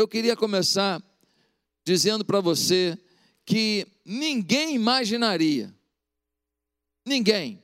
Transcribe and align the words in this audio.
eu 0.00 0.08
queria 0.08 0.34
começar 0.34 1.02
dizendo 1.84 2.24
para 2.24 2.40
você 2.40 2.98
que 3.44 3.86
ninguém 4.04 4.74
imaginaria, 4.74 5.74
ninguém, 7.06 7.62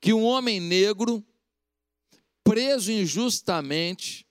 que 0.00 0.12
um 0.12 0.24
homem 0.24 0.58
negro, 0.58 1.24
preso 2.42 2.90
injustamente 2.90 4.26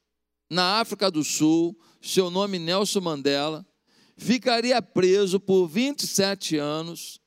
na 0.49 0.79
África 0.81 1.09
do 1.09 1.23
Sul, 1.23 1.79
seu 2.01 2.29
nome 2.29 2.59
Nelson 2.59 3.01
Mandela, 3.01 3.65
ficaria 4.17 4.81
preso 4.81 5.39
por 5.39 5.67
27 5.67 6.57
anos, 6.57 7.19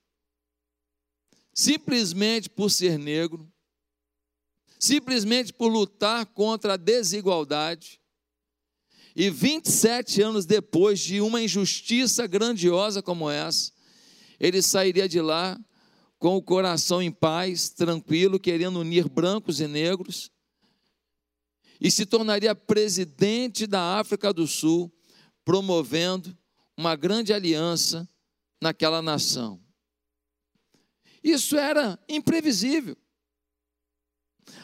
simplesmente 1.54 2.50
por 2.50 2.70
ser 2.70 2.98
negro, 2.98 3.50
simplesmente 4.78 5.52
por 5.52 5.68
lutar 5.68 6.26
contra 6.26 6.74
a 6.74 6.76
desigualdade. 6.76 8.00
E 9.20 9.30
27 9.30 10.22
anos 10.22 10.46
depois 10.46 11.00
de 11.00 11.20
uma 11.20 11.42
injustiça 11.42 12.24
grandiosa 12.24 13.02
como 13.02 13.28
essa, 13.28 13.72
ele 14.38 14.62
sairia 14.62 15.08
de 15.08 15.20
lá 15.20 15.58
com 16.20 16.36
o 16.36 16.42
coração 16.42 17.02
em 17.02 17.10
paz, 17.10 17.68
tranquilo, 17.68 18.38
querendo 18.38 18.78
unir 18.78 19.08
brancos 19.08 19.60
e 19.60 19.66
negros, 19.66 20.30
e 21.80 21.90
se 21.90 22.06
tornaria 22.06 22.54
presidente 22.54 23.66
da 23.66 23.98
África 23.98 24.32
do 24.32 24.46
Sul, 24.46 24.88
promovendo 25.44 26.38
uma 26.76 26.94
grande 26.94 27.32
aliança 27.32 28.08
naquela 28.62 29.02
nação. 29.02 29.60
Isso 31.24 31.56
era 31.56 31.98
imprevisível. 32.08 32.96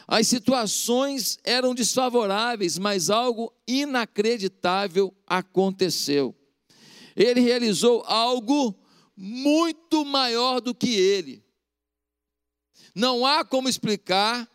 As 0.07 0.27
situações 0.27 1.39
eram 1.43 1.73
desfavoráveis, 1.73 2.77
mas 2.77 3.09
algo 3.09 3.51
inacreditável 3.67 5.13
aconteceu. 5.25 6.35
Ele 7.15 7.39
realizou 7.39 8.03
algo 8.05 8.77
muito 9.15 10.05
maior 10.05 10.59
do 10.59 10.75
que 10.75 10.89
ele. 10.89 11.43
Não 12.93 13.25
há 13.25 13.43
como 13.43 13.67
explicar 13.67 14.49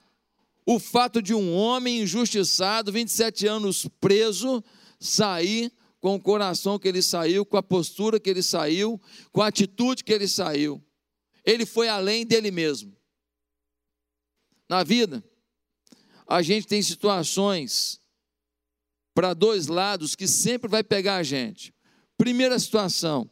o 0.65 0.79
fato 0.79 1.21
de 1.21 1.35
um 1.35 1.55
homem 1.55 2.03
injustiçado, 2.03 2.93
27 2.93 3.47
anos 3.47 3.89
preso, 4.01 4.63
sair 4.99 5.73
com 6.01 6.15
o 6.15 6.21
coração 6.21 6.79
que 6.79 6.89
ele 6.89 7.03
saiu, 7.03 7.45
com 7.45 7.57
a 7.57 7.63
postura 7.63 8.21
que 8.21 8.31
ele 8.31 8.43
saiu, 8.43 9.01
com 9.33 9.43
a 9.43 9.49
atitude 9.49 10.05
que 10.05 10.13
ele 10.13 10.29
saiu. 10.29 10.83
Ele 11.45 11.67
foi 11.67 11.89
além 11.89 12.25
dele 12.25 12.51
mesmo. 12.51 12.97
Na 14.71 14.85
vida, 14.85 15.21
a 16.29 16.43
gente 16.43 16.65
tem 16.65 16.81
situações 16.81 18.01
para 19.13 19.35
dois 19.35 19.67
lados 19.67 20.15
que 20.15 20.29
sempre 20.29 20.71
vai 20.71 20.85
pegar 20.85 21.17
a 21.17 21.25
gente. 21.25 21.75
Primeira 22.17 22.57
situação, 22.57 23.29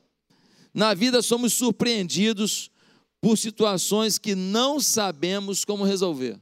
na 0.74 0.94
vida 0.94 1.22
somos 1.22 1.52
surpreendidos 1.52 2.72
por 3.20 3.38
situações 3.38 4.18
que 4.18 4.34
não 4.34 4.80
sabemos 4.80 5.64
como 5.64 5.84
resolver. 5.84 6.40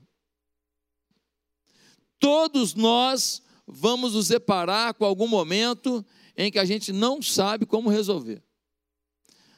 Todos 2.18 2.72
nós 2.72 3.42
vamos 3.66 4.14
nos 4.14 4.28
deparar 4.28 4.94
com 4.94 5.04
algum 5.04 5.28
momento 5.28 6.02
em 6.34 6.50
que 6.50 6.58
a 6.58 6.64
gente 6.64 6.90
não 6.90 7.20
sabe 7.20 7.66
como 7.66 7.90
resolver. 7.90 8.42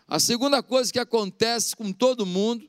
A 0.05 0.19
segunda 0.19 0.65
coisa 0.65 0.93
que 0.93 0.99
acontece 0.99 1.77
com 1.77 1.93
todo 1.93 2.27
mundo 2.27 2.69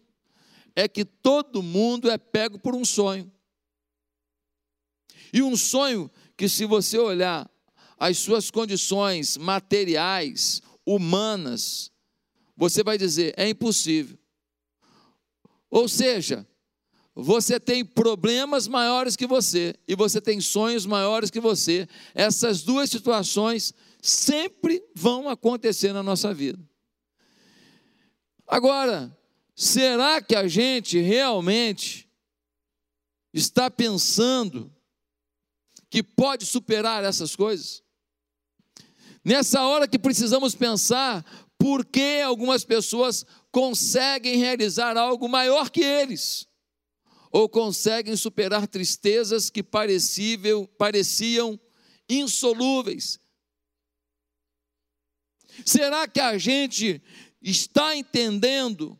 é 0.75 0.87
que 0.87 1.03
todo 1.05 1.63
mundo 1.63 2.09
é 2.09 2.17
pego 2.17 2.59
por 2.59 2.75
um 2.75 2.85
sonho. 2.85 3.31
E 5.33 5.41
um 5.41 5.55
sonho 5.55 6.09
que, 6.35 6.49
se 6.49 6.65
você 6.65 6.97
olhar 6.97 7.49
as 7.97 8.17
suas 8.17 8.49
condições 8.49 9.37
materiais, 9.37 10.61
humanas, 10.85 11.91
você 12.55 12.83
vai 12.83 12.97
dizer: 12.97 13.33
é 13.37 13.47
impossível. 13.47 14.17
Ou 15.69 15.87
seja, 15.87 16.47
você 17.13 17.59
tem 17.59 17.85
problemas 17.85 18.67
maiores 18.67 19.15
que 19.15 19.27
você 19.27 19.75
e 19.87 19.95
você 19.95 20.19
tem 20.21 20.39
sonhos 20.41 20.85
maiores 20.85 21.29
que 21.29 21.39
você. 21.39 21.87
Essas 22.15 22.63
duas 22.63 22.89
situações 22.89 23.73
sempre 24.01 24.81
vão 24.95 25.29
acontecer 25.29 25.93
na 25.93 26.01
nossa 26.01 26.33
vida. 26.33 26.59
Agora, 28.47 29.15
será 29.59 30.21
que 30.21 30.37
a 30.37 30.47
gente 30.47 31.01
realmente 31.01 32.09
está 33.33 33.69
pensando 33.69 34.73
que 35.89 36.01
pode 36.01 36.45
superar 36.45 37.03
essas 37.03 37.35
coisas? 37.35 37.83
Nessa 39.21 39.61
hora 39.67 39.85
que 39.85 39.99
precisamos 39.99 40.55
pensar 40.55 41.25
por 41.57 41.85
que 41.85 42.21
algumas 42.21 42.63
pessoas 42.63 43.25
conseguem 43.51 44.37
realizar 44.37 44.95
algo 44.95 45.27
maior 45.27 45.69
que 45.69 45.83
eles, 45.83 46.47
ou 47.29 47.49
conseguem 47.49 48.15
superar 48.15 48.65
tristezas 48.65 49.49
que 49.49 49.61
pareciam 49.61 51.59
insolúveis. 52.07 53.19
Será 55.65 56.07
que 56.07 56.21
a 56.21 56.37
gente 56.37 57.03
está 57.41 57.93
entendendo 57.95 58.98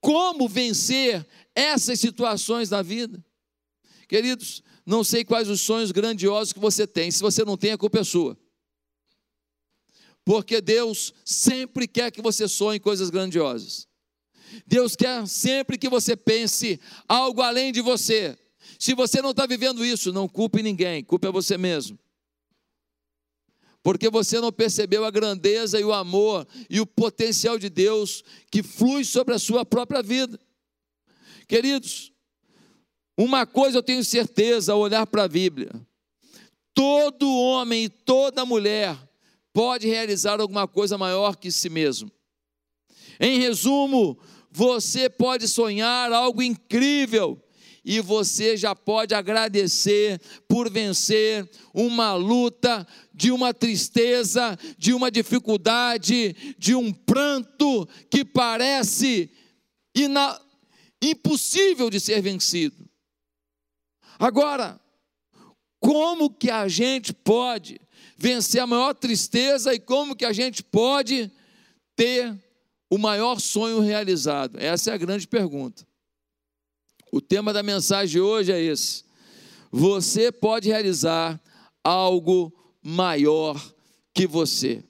como 0.00 0.48
vencer 0.48 1.26
essas 1.54 2.00
situações 2.00 2.68
da 2.68 2.82
vida? 2.82 3.24
Queridos, 4.08 4.62
não 4.84 5.04
sei 5.04 5.24
quais 5.24 5.48
os 5.48 5.60
sonhos 5.60 5.92
grandiosos 5.92 6.52
que 6.52 6.58
você 6.58 6.86
tem. 6.86 7.10
Se 7.10 7.22
você 7.22 7.44
não 7.44 7.56
tem, 7.56 7.72
a 7.72 7.78
culpa 7.78 8.00
é 8.00 8.04
sua. 8.04 8.36
Porque 10.24 10.60
Deus 10.60 11.12
sempre 11.24 11.86
quer 11.86 12.10
que 12.10 12.22
você 12.22 12.48
sonhe 12.48 12.80
coisas 12.80 13.10
grandiosas. 13.10 13.86
Deus 14.66 14.96
quer 14.96 15.26
sempre 15.26 15.78
que 15.78 15.88
você 15.88 16.16
pense 16.16 16.80
algo 17.08 17.40
além 17.40 17.72
de 17.72 17.80
você. 17.80 18.36
Se 18.78 18.94
você 18.94 19.22
não 19.22 19.30
está 19.30 19.46
vivendo 19.46 19.84
isso, 19.84 20.12
não 20.12 20.28
culpe 20.28 20.62
ninguém, 20.62 21.04
culpe 21.04 21.26
a 21.26 21.30
você 21.30 21.56
mesmo. 21.56 21.98
Porque 23.82 24.10
você 24.10 24.40
não 24.40 24.52
percebeu 24.52 25.04
a 25.04 25.10
grandeza 25.10 25.80
e 25.80 25.84
o 25.84 25.92
amor 25.92 26.46
e 26.68 26.80
o 26.80 26.86
potencial 26.86 27.58
de 27.58 27.70
Deus 27.70 28.22
que 28.50 28.62
flui 28.62 29.04
sobre 29.04 29.34
a 29.34 29.38
sua 29.38 29.64
própria 29.64 30.02
vida. 30.02 30.38
Queridos, 31.48 32.12
uma 33.16 33.46
coisa 33.46 33.78
eu 33.78 33.82
tenho 33.82 34.04
certeza 34.04 34.72
ao 34.72 34.80
olhar 34.80 35.06
para 35.06 35.24
a 35.24 35.28
Bíblia: 35.28 35.70
todo 36.74 37.28
homem 37.28 37.84
e 37.84 37.88
toda 37.88 38.44
mulher 38.44 38.96
pode 39.52 39.86
realizar 39.86 40.40
alguma 40.40 40.68
coisa 40.68 40.96
maior 40.96 41.36
que 41.36 41.50
si 41.50 41.68
mesmo. 41.68 42.10
Em 43.18 43.38
resumo, 43.38 44.18
você 44.50 45.08
pode 45.08 45.48
sonhar 45.48 46.12
algo 46.12 46.42
incrível 46.42 47.42
e 47.84 48.00
você 48.00 48.56
já 48.56 48.74
pode 48.74 49.14
agradecer 49.14 50.20
por 50.48 50.70
vencer 50.70 51.48
uma 51.72 52.14
luta, 52.14 52.86
de 53.12 53.30
uma 53.30 53.54
tristeza, 53.54 54.58
de 54.76 54.92
uma 54.92 55.10
dificuldade, 55.10 56.54
de 56.58 56.74
um 56.74 56.92
pranto 56.92 57.88
que 58.10 58.24
parece 58.24 59.30
ina... 59.94 60.40
impossível 61.02 61.88
de 61.88 61.98
ser 61.98 62.20
vencido. 62.20 62.88
Agora, 64.18 64.78
como 65.80 66.30
que 66.30 66.50
a 66.50 66.68
gente 66.68 67.12
pode 67.12 67.80
vencer 68.16 68.60
a 68.60 68.66
maior 68.66 68.92
tristeza 68.92 69.72
e 69.72 69.80
como 69.80 70.14
que 70.14 70.26
a 70.26 70.32
gente 70.32 70.62
pode 70.62 71.32
ter 71.96 72.38
o 72.90 72.98
maior 72.98 73.40
sonho 73.40 73.80
realizado? 73.80 74.58
Essa 74.58 74.90
é 74.90 74.94
a 74.94 74.98
grande 74.98 75.26
pergunta. 75.26 75.89
O 77.12 77.20
tema 77.20 77.52
da 77.52 77.62
mensagem 77.62 78.12
de 78.12 78.20
hoje 78.20 78.52
é 78.52 78.60
esse. 78.60 79.04
Você 79.72 80.30
pode 80.30 80.68
realizar 80.68 81.40
algo 81.82 82.52
maior 82.82 83.60
que 84.14 84.26
você. 84.26 84.84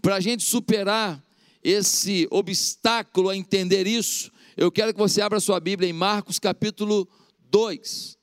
Para 0.00 0.16
a 0.16 0.20
gente 0.20 0.44
superar 0.44 1.22
esse 1.62 2.28
obstáculo 2.30 3.30
a 3.30 3.36
entender 3.36 3.86
isso, 3.86 4.30
eu 4.56 4.70
quero 4.70 4.92
que 4.92 4.98
você 4.98 5.20
abra 5.20 5.40
sua 5.40 5.58
Bíblia 5.58 5.90
em 5.90 5.92
Marcos 5.92 6.38
capítulo 6.38 7.08
2. 7.50 8.16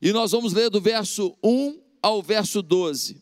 E 0.00 0.12
nós 0.12 0.30
vamos 0.30 0.52
ler 0.52 0.70
do 0.70 0.80
verso 0.80 1.36
1 1.42 1.80
ao 2.00 2.22
verso 2.22 2.62
12. 2.62 3.20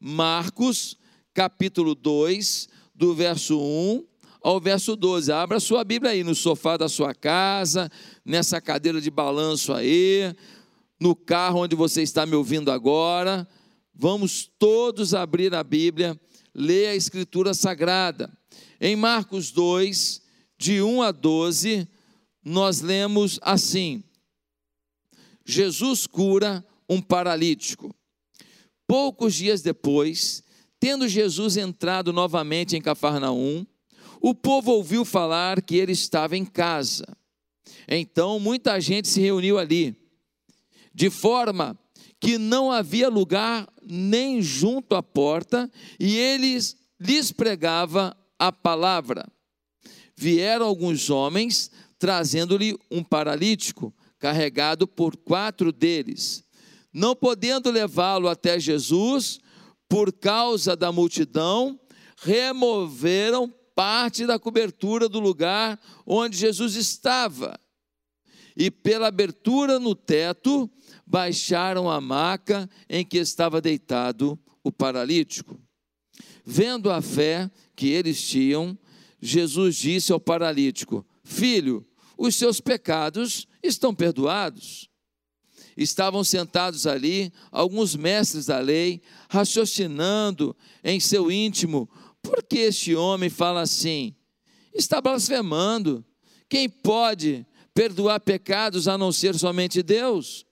Marcos, 0.00 0.96
capítulo 1.34 1.94
2, 1.94 2.68
do 2.94 3.14
verso 3.14 3.60
1 3.60 4.13
ao 4.44 4.60
verso 4.60 4.94
12. 4.94 5.32
Abra 5.32 5.58
sua 5.58 5.82
Bíblia 5.82 6.12
aí 6.12 6.22
no 6.22 6.34
sofá 6.34 6.76
da 6.76 6.86
sua 6.86 7.14
casa, 7.14 7.90
nessa 8.22 8.60
cadeira 8.60 9.00
de 9.00 9.10
balanço 9.10 9.72
aí, 9.72 10.36
no 11.00 11.16
carro 11.16 11.60
onde 11.60 11.74
você 11.74 12.02
está 12.02 12.26
me 12.26 12.36
ouvindo 12.36 12.70
agora. 12.70 13.48
Vamos 13.94 14.50
todos 14.58 15.14
abrir 15.14 15.54
a 15.54 15.64
Bíblia, 15.64 16.20
ler 16.54 16.88
a 16.88 16.94
Escritura 16.94 17.54
Sagrada. 17.54 18.30
Em 18.78 18.94
Marcos 18.94 19.50
2, 19.50 20.20
de 20.58 20.82
1 20.82 21.02
a 21.02 21.10
12, 21.10 21.88
nós 22.44 22.82
lemos 22.82 23.40
assim: 23.40 24.04
Jesus 25.46 26.06
cura 26.06 26.62
um 26.86 27.00
paralítico. 27.00 27.94
Poucos 28.86 29.34
dias 29.34 29.62
depois, 29.62 30.42
tendo 30.78 31.08
Jesus 31.08 31.56
entrado 31.56 32.12
novamente 32.12 32.76
em 32.76 32.82
Cafarnaum, 32.82 33.64
o 34.26 34.34
povo 34.34 34.72
ouviu 34.72 35.04
falar 35.04 35.60
que 35.60 35.76
ele 35.76 35.92
estava 35.92 36.34
em 36.34 36.46
casa. 36.46 37.04
Então 37.86 38.40
muita 38.40 38.80
gente 38.80 39.06
se 39.06 39.20
reuniu 39.20 39.58
ali, 39.58 39.94
de 40.94 41.10
forma 41.10 41.78
que 42.18 42.38
não 42.38 42.72
havia 42.72 43.10
lugar 43.10 43.68
nem 43.82 44.40
junto 44.40 44.94
à 44.94 45.02
porta, 45.02 45.70
e 46.00 46.16
eles 46.16 46.74
lhes 46.98 47.32
pregava 47.32 48.16
a 48.38 48.50
palavra. 48.50 49.30
Vieram 50.16 50.64
alguns 50.64 51.10
homens 51.10 51.70
trazendo-lhe 51.98 52.78
um 52.90 53.04
paralítico, 53.04 53.94
carregado 54.18 54.88
por 54.88 55.18
quatro 55.18 55.70
deles. 55.70 56.42
Não 56.90 57.14
podendo 57.14 57.70
levá-lo 57.70 58.26
até 58.26 58.58
Jesus, 58.58 59.38
por 59.86 60.10
causa 60.10 60.74
da 60.74 60.90
multidão, 60.90 61.78
removeram 62.16 63.52
parte 63.74 64.26
da 64.26 64.38
cobertura 64.38 65.08
do 65.08 65.20
lugar 65.20 65.80
onde 66.06 66.36
Jesus 66.36 66.76
estava. 66.76 67.58
E 68.56 68.70
pela 68.70 69.08
abertura 69.08 69.80
no 69.80 69.94
teto, 69.94 70.70
baixaram 71.06 71.90
a 71.90 72.00
maca 72.00 72.70
em 72.88 73.04
que 73.04 73.18
estava 73.18 73.60
deitado 73.60 74.38
o 74.62 74.70
paralítico. 74.70 75.60
Vendo 76.44 76.90
a 76.90 77.02
fé 77.02 77.50
que 77.74 77.88
eles 77.88 78.22
tinham, 78.22 78.78
Jesus 79.20 79.76
disse 79.76 80.12
ao 80.12 80.20
paralítico: 80.20 81.04
Filho, 81.24 81.86
os 82.16 82.34
seus 82.36 82.60
pecados 82.60 83.48
estão 83.62 83.94
perdoados. 83.94 84.88
Estavam 85.76 86.22
sentados 86.22 86.86
ali 86.86 87.32
alguns 87.50 87.96
mestres 87.96 88.46
da 88.46 88.60
lei, 88.60 89.02
raciocinando 89.28 90.56
em 90.84 91.00
seu 91.00 91.32
íntimo: 91.32 91.88
por 92.24 92.42
que 92.42 92.58
este 92.60 92.96
homem 92.96 93.28
fala 93.28 93.60
assim? 93.60 94.16
Está 94.74 95.00
blasfemando. 95.00 96.02
Quem 96.48 96.68
pode 96.68 97.46
perdoar 97.74 98.18
pecados 98.18 98.88
a 98.88 98.96
não 98.96 99.12
ser 99.12 99.38
somente 99.38 99.82
Deus? 99.82 100.46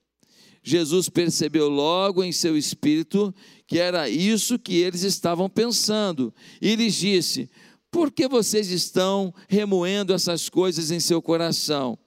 Jesus 0.63 1.09
percebeu 1.09 1.69
logo 1.69 2.23
em 2.23 2.31
seu 2.31 2.57
espírito 2.57 3.35
que 3.67 3.79
era 3.79 4.09
isso 4.09 4.59
que 4.59 4.77
eles 4.77 5.03
estavam 5.03 5.49
pensando 5.49 6.33
e 6.61 6.77
lhes 6.77 6.95
disse: 6.95 7.51
por 7.91 8.11
que 8.11 8.27
vocês 8.27 8.71
estão 8.71 9.35
remoendo 9.47 10.15
essas 10.15 10.49
coisas 10.49 10.91
em 10.91 10.99
seu 10.99 11.21
coração? 11.21 11.99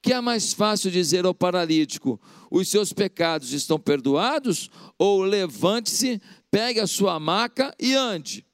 Que 0.00 0.12
é 0.12 0.20
mais 0.20 0.52
fácil 0.52 0.88
dizer 0.88 1.26
ao 1.26 1.34
paralítico: 1.34 2.20
os 2.48 2.68
seus 2.68 2.92
pecados 2.92 3.52
estão 3.52 3.78
perdoados? 3.78 4.70
Ou 4.96 5.22
levante-se, 5.22 6.20
pegue 6.48 6.78
a 6.78 6.86
sua 6.86 7.18
maca 7.18 7.74
e 7.80 7.92
ande. 7.92 8.45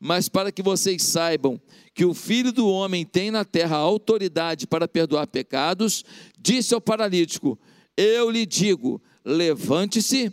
Mas 0.00 0.28
para 0.28 0.52
que 0.52 0.62
vocês 0.62 1.02
saibam 1.02 1.60
que 1.94 2.04
o 2.04 2.14
filho 2.14 2.52
do 2.52 2.68
homem 2.68 3.04
tem 3.04 3.30
na 3.30 3.44
terra 3.44 3.76
autoridade 3.76 4.66
para 4.66 4.86
perdoar 4.86 5.26
pecados, 5.26 6.04
disse 6.38 6.72
ao 6.72 6.80
paralítico: 6.80 7.58
Eu 7.96 8.30
lhe 8.30 8.46
digo, 8.46 9.02
levante-se, 9.24 10.32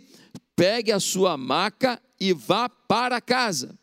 pegue 0.54 0.92
a 0.92 1.00
sua 1.00 1.36
maca 1.36 2.00
e 2.20 2.32
vá 2.32 2.68
para 2.68 3.20
casa. 3.20 3.76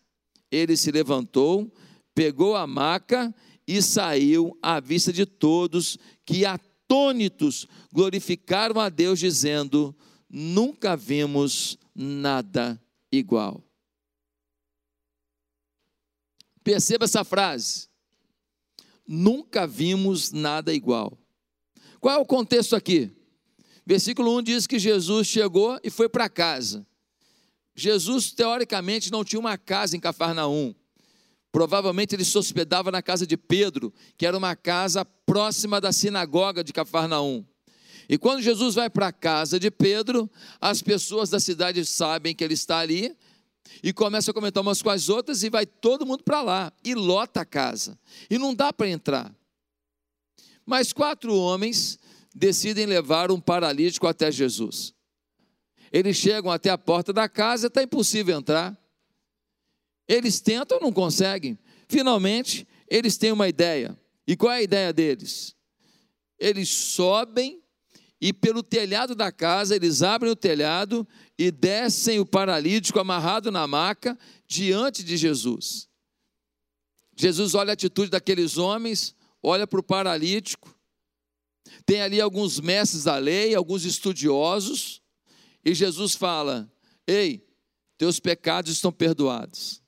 Ele 0.49 0.77
se 0.77 0.91
levantou, 0.91 1.71
pegou 2.15 2.55
a 2.55 2.65
maca 2.65 3.33
e 3.67 3.81
saiu 3.81 4.57
à 4.61 4.79
vista 4.79 5.11
de 5.11 5.25
todos, 5.25 5.97
que 6.25 6.45
atônitos 6.45 7.67
glorificaram 7.91 8.79
a 8.79 8.87
Deus, 8.87 9.19
dizendo: 9.19 9.93
Nunca 10.29 10.95
vimos 10.95 11.77
nada 11.93 12.81
igual. 13.11 13.61
Perceba 16.63 17.05
essa 17.05 17.23
frase. 17.23 17.87
Nunca 19.05 19.67
vimos 19.67 20.31
nada 20.31 20.73
igual. 20.73 21.17
Qual 21.99 22.15
é 22.15 22.17
o 22.17 22.25
contexto 22.25 22.75
aqui? 22.75 23.11
Versículo 23.85 24.37
1 24.37 24.43
diz 24.43 24.67
que 24.67 24.79
Jesus 24.79 25.27
chegou 25.27 25.79
e 25.83 25.89
foi 25.89 26.07
para 26.07 26.29
casa. 26.29 26.85
Jesus, 27.75 28.31
teoricamente, 28.31 29.11
não 29.11 29.23
tinha 29.23 29.39
uma 29.39 29.57
casa 29.57 29.97
em 29.97 29.99
Cafarnaum. 29.99 30.73
Provavelmente 31.51 32.15
ele 32.15 32.23
se 32.23 32.37
hospedava 32.37 32.91
na 32.91 33.01
casa 33.01 33.27
de 33.27 33.35
Pedro, 33.35 33.93
que 34.17 34.25
era 34.25 34.37
uma 34.37 34.55
casa 34.55 35.03
próxima 35.03 35.81
da 35.81 35.91
sinagoga 35.91 36.63
de 36.63 36.71
Cafarnaum. 36.71 37.45
E 38.07 38.17
quando 38.17 38.41
Jesus 38.41 38.75
vai 38.75 38.89
para 38.89 39.07
a 39.07 39.13
casa 39.13 39.59
de 39.59 39.69
Pedro, 39.71 40.29
as 40.59 40.81
pessoas 40.81 41.29
da 41.29 41.39
cidade 41.39 41.85
sabem 41.85 42.35
que 42.35 42.43
ele 42.43 42.53
está 42.53 42.79
ali 42.79 43.15
e 43.81 43.93
começam 43.93 44.31
a 44.31 44.35
comentar 44.35 44.61
umas 44.61 44.81
com 44.81 44.89
as 44.89 45.09
outras 45.09 45.43
e 45.43 45.49
vai 45.49 45.65
todo 45.65 46.05
mundo 46.05 46.23
para 46.23 46.41
lá 46.41 46.73
e 46.83 46.93
lota 46.93 47.41
a 47.41 47.45
casa. 47.45 47.97
E 48.29 48.37
não 48.37 48.53
dá 48.53 48.71
para 48.71 48.89
entrar. 48.89 49.33
Mas 50.65 50.93
quatro 50.93 51.35
homens 51.35 51.97
decidem 52.33 52.85
levar 52.85 53.31
um 53.31 53.39
paralítico 53.39 54.07
até 54.07 54.31
Jesus. 54.31 54.93
Eles 55.91 56.17
chegam 56.17 56.51
até 56.51 56.69
a 56.69 56.77
porta 56.77 57.13
da 57.13 57.29
casa, 57.29 57.67
está 57.67 57.83
impossível 57.83 58.37
entrar. 58.37 58.77
Eles 60.07 60.41
tentam, 60.41 60.79
não 60.79 60.91
conseguem. 60.91 61.57
Finalmente, 61.87 62.67
eles 62.87 63.17
têm 63.17 63.31
uma 63.31 63.47
ideia. 63.47 63.97
E 64.27 64.35
qual 64.35 64.51
é 64.51 64.57
a 64.57 64.63
ideia 64.63 64.91
deles? 64.91 65.55
Eles 66.39 66.69
sobem 66.69 67.62
e 68.25 68.31
pelo 68.31 68.63
telhado 68.63 69.15
da 69.15 69.33
casa, 69.33 69.75
eles 69.75 70.01
abrem 70.01 70.31
o 70.31 70.35
telhado 70.35 71.05
e 71.37 71.51
descem 71.51 72.21
o 72.21 72.25
paralítico 72.25 72.97
amarrado 72.97 73.51
na 73.51 73.67
maca 73.67 74.17
diante 74.47 75.03
de 75.03 75.17
Jesus. 75.17 75.89
Jesus 77.17 77.53
olha 77.53 77.71
a 77.71 77.73
atitude 77.73 78.09
daqueles 78.09 78.57
homens, 78.57 79.13
olha 79.41 79.67
para 79.67 79.81
o 79.81 79.83
paralítico. 79.83 80.73
Tem 81.85 82.01
ali 82.01 82.21
alguns 82.21 82.61
mestres 82.61 83.03
da 83.03 83.17
lei, 83.17 83.55
alguns 83.55 83.83
estudiosos, 83.83 85.01
e 85.65 85.73
Jesus 85.73 86.15
fala: 86.15 86.71
Ei, 87.05 87.45
teus 87.97 88.21
pecados 88.21 88.71
estão 88.71 88.89
perdoados 88.89 89.82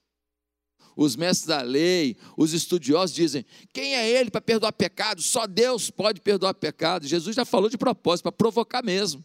os 0.96 1.16
mestres 1.16 1.48
da 1.48 1.62
lei, 1.62 2.16
os 2.38 2.54
estudiosos 2.54 3.16
dizem: 3.16 3.46
quem 3.74 3.96
é 3.96 4.10
ele 4.10 4.32
para 4.32 4.42
perdoar 4.42 4.72
pecado? 4.72 5.22
Só 5.22 5.46
Deus 5.46 5.90
pode 5.90 6.22
perdoar 6.22 6.54
pecado. 6.54 7.08
Jesus 7.08 7.36
já 7.36 7.46
falou 7.46 7.70
de 7.70 7.78
propósito, 7.78 8.24
para 8.24 8.32
provocar 8.32 8.84
mesmo. 8.84 9.24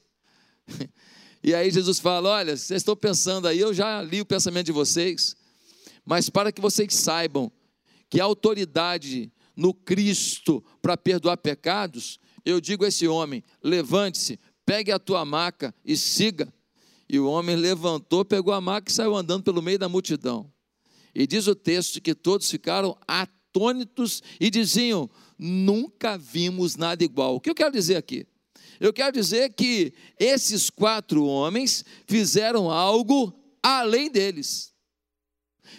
E 1.42 1.54
aí 1.54 1.70
Jesus 1.70 1.98
fala: 1.98 2.28
olha, 2.28 2.54
vocês 2.54 2.82
estão 2.82 2.94
pensando 2.94 3.48
aí, 3.48 3.58
eu 3.58 3.72
já 3.72 4.02
li 4.02 4.20
o 4.20 4.26
pensamento 4.26 4.66
de 4.66 4.72
vocês, 4.72 5.34
mas 6.04 6.28
para 6.28 6.52
que 6.52 6.60
vocês 6.60 6.94
saibam 6.94 7.50
que 8.10 8.20
a 8.20 8.24
autoridade 8.24 9.32
no 9.56 9.72
Cristo 9.72 10.62
para 10.82 10.96
perdoar 10.96 11.38
pecados, 11.38 12.20
eu 12.44 12.60
digo 12.60 12.84
a 12.84 12.88
esse 12.88 13.08
homem: 13.08 13.42
levante-se, 13.62 14.38
pegue 14.66 14.92
a 14.92 14.98
tua 14.98 15.24
maca 15.24 15.74
e 15.84 15.96
siga. 15.96 16.52
E 17.08 17.18
o 17.18 17.26
homem 17.26 17.56
levantou, 17.56 18.24
pegou 18.24 18.54
a 18.54 18.60
maca 18.60 18.90
e 18.90 18.94
saiu 18.94 19.16
andando 19.16 19.42
pelo 19.42 19.60
meio 19.60 19.78
da 19.78 19.88
multidão. 19.88 20.50
E 21.14 21.26
diz 21.26 21.46
o 21.46 21.54
texto 21.54 22.00
que 22.00 22.14
todos 22.14 22.50
ficaram 22.50 22.96
atônitos 23.06 24.22
e 24.38 24.50
diziam: 24.50 25.08
nunca 25.38 26.16
vimos 26.16 26.76
nada 26.76 27.02
igual. 27.02 27.36
O 27.36 27.40
que 27.40 27.50
eu 27.50 27.54
quero 27.54 27.72
dizer 27.72 27.96
aqui? 27.96 28.26
Eu 28.78 28.92
quero 28.92 29.12
dizer 29.12 29.52
que 29.52 29.92
esses 30.18 30.70
quatro 30.70 31.24
homens 31.24 31.84
fizeram 32.06 32.70
algo 32.70 33.32
além 33.62 34.10
deles. 34.10 34.70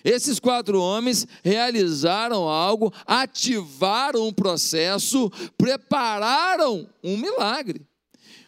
Esses 0.04 0.40
quatro 0.40 0.80
homens 0.80 1.28
realizaram 1.44 2.48
algo, 2.48 2.94
ativaram 3.06 4.28
um 4.28 4.34
processo, 4.34 5.30
prepararam 5.58 6.88
um 7.04 7.18
milagre. 7.18 7.86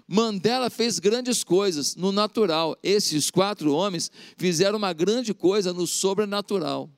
Mandela 0.07 0.69
fez 0.69 0.99
grandes 0.99 1.43
coisas 1.43 1.95
no 1.95 2.11
natural. 2.11 2.77
Esses 2.83 3.31
quatro 3.31 3.73
homens 3.73 4.11
fizeram 4.37 4.77
uma 4.77 4.93
grande 4.93 5.33
coisa 5.33 5.71
no 5.71 5.87
sobrenatural. 5.87 6.89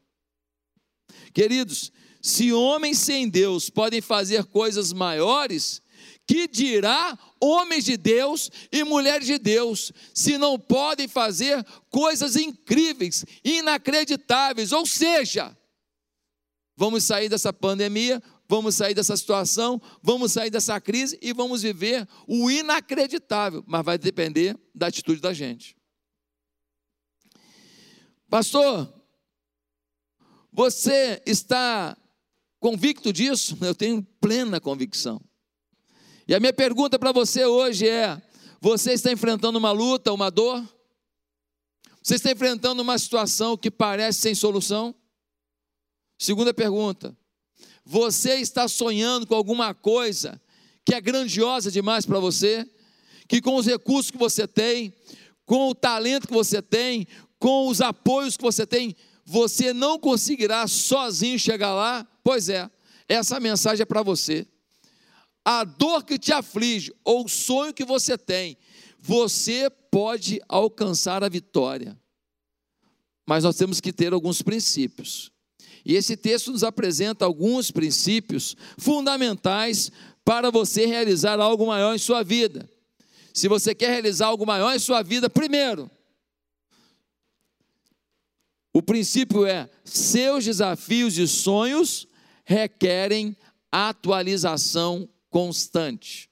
Queridos, 1.34 1.92
se 2.22 2.52
homens 2.52 2.98
sem 3.00 3.30
Deus 3.30 3.70
podem 3.70 4.02
fazer 4.02 4.46
coisas 4.46 4.92
maiores, 4.92 5.82
que 6.28 6.48
dirá 6.48 7.18
homens 7.40 7.86
de 7.86 7.98
Deus 7.98 8.50
e 8.72 8.84
mulheres 8.84 9.28
de 9.28 9.38
Deus, 9.38 9.92
se 10.14 10.38
não 10.38 10.58
podem 10.58 11.08
fazer 11.08 11.64
coisas 11.90 12.36
incríveis, 12.36 13.24
inacreditáveis? 13.44 14.72
Ou 14.72 14.86
seja, 14.86 15.56
vamos 16.76 17.04
sair 17.04 17.30
dessa 17.30 17.54
pandemia, 17.54 18.22
vamos 18.48 18.76
sair 18.76 18.94
dessa 18.94 19.16
situação, 19.18 19.82
vamos 20.02 20.32
sair 20.32 20.50
dessa 20.50 20.80
crise 20.80 21.18
e 21.22 21.34
vamos 21.34 21.62
viver 21.62 22.08
o 22.28 22.50
inacreditável, 22.50 23.64
mas 23.68 23.84
vai 23.86 23.98
depender 23.98 24.58
da 24.74 24.88
atitude 24.88 25.22
da 25.22 25.34
gente. 25.34 25.76
Pastor, 28.30 28.92
você 30.52 31.22
está 31.26 31.98
convicto 32.60 33.12
disso? 33.14 33.58
Eu 33.62 33.76
tenho 33.76 34.02
plena 34.20 34.60
convicção. 34.60 35.22
E 36.28 36.34
a 36.34 36.40
minha 36.40 36.54
pergunta 36.54 36.98
para 36.98 37.12
você 37.12 37.46
hoje 37.46 37.88
é: 37.88 38.22
você 38.60 38.94
está 38.94 39.12
enfrentando 39.12 39.58
uma 39.58 39.72
luta, 39.72 40.12
uma 40.12 40.32
dor? 40.32 40.68
Você 42.02 42.16
está 42.16 42.32
enfrentando 42.32 42.82
uma 42.82 42.98
situação 42.98 43.58
que 43.58 43.70
parece 43.70 44.22
sem 44.22 44.36
solução? 44.36 44.96
Segunda 46.18 46.54
pergunta: 46.54 47.16
você 47.86 48.36
está 48.36 48.68
sonhando 48.68 49.28
com 49.28 49.36
alguma 49.36 49.74
coisa 49.74 50.42
que 50.84 50.94
é 50.94 51.00
grandiosa 51.00 51.72
demais 51.72 52.06
para 52.06 52.20
você? 52.20 52.68
Que 53.28 53.40
com 53.42 53.56
os 53.56 53.66
recursos 53.66 54.12
que 54.12 54.18
você 54.18 54.48
tem, 54.48 54.94
com 55.46 55.70
o 55.70 55.76
talento 55.76 56.28
que 56.28 56.34
você 56.34 56.62
tem, 56.62 57.08
com 57.38 57.68
os 57.68 57.82
apoios 57.82 58.36
que 58.36 58.44
você 58.44 58.66
tem, 58.66 58.96
você 59.24 59.74
não 59.74 60.00
conseguirá 60.00 60.68
sozinho 60.68 61.38
chegar 61.38 61.74
lá? 61.74 62.08
Pois 62.24 62.50
é, 62.50 62.70
essa 63.08 63.40
mensagem 63.40 63.84
é 63.84 63.86
para 63.86 64.02
você. 64.02 64.48
A 65.44 65.64
dor 65.64 66.04
que 66.04 66.18
te 66.18 66.34
aflige 66.34 66.92
ou 67.04 67.26
o 67.26 67.30
sonho 67.30 67.74
que 67.74 67.86
você 67.86 68.18
tem, 68.18 68.58
você 69.00 69.70
pode 69.92 70.42
alcançar 70.50 71.24
a 71.24 71.30
vitória. 71.30 71.96
Mas 73.28 73.44
nós 73.44 73.56
temos 73.56 73.80
que 73.80 73.94
ter 73.94 74.14
alguns 74.14 74.42
princípios. 74.42 75.32
E 75.86 75.94
esse 75.96 76.18
texto 76.18 76.52
nos 76.52 76.64
apresenta 76.64 77.26
alguns 77.26 77.70
princípios 77.70 78.56
fundamentais 78.78 79.92
para 80.24 80.50
você 80.50 80.88
realizar 80.88 81.40
algo 81.40 81.68
maior 81.68 81.94
em 81.94 82.00
sua 82.00 82.24
vida. 82.24 82.68
Se 83.32 83.48
você 83.48 83.76
quer 83.76 83.92
realizar 83.92 84.28
algo 84.28 84.46
maior 84.46 84.74
em 84.74 84.80
sua 84.80 85.04
vida, 85.04 85.30
primeiro, 85.30 85.92
o 88.74 88.82
princípio 88.82 89.46
é: 89.46 89.70
seus 89.84 90.44
desafios 90.44 91.18
e 91.18 91.28
sonhos 91.28 92.08
requerem 92.44 93.38
atualização 93.72 95.08
constante. 95.30 96.30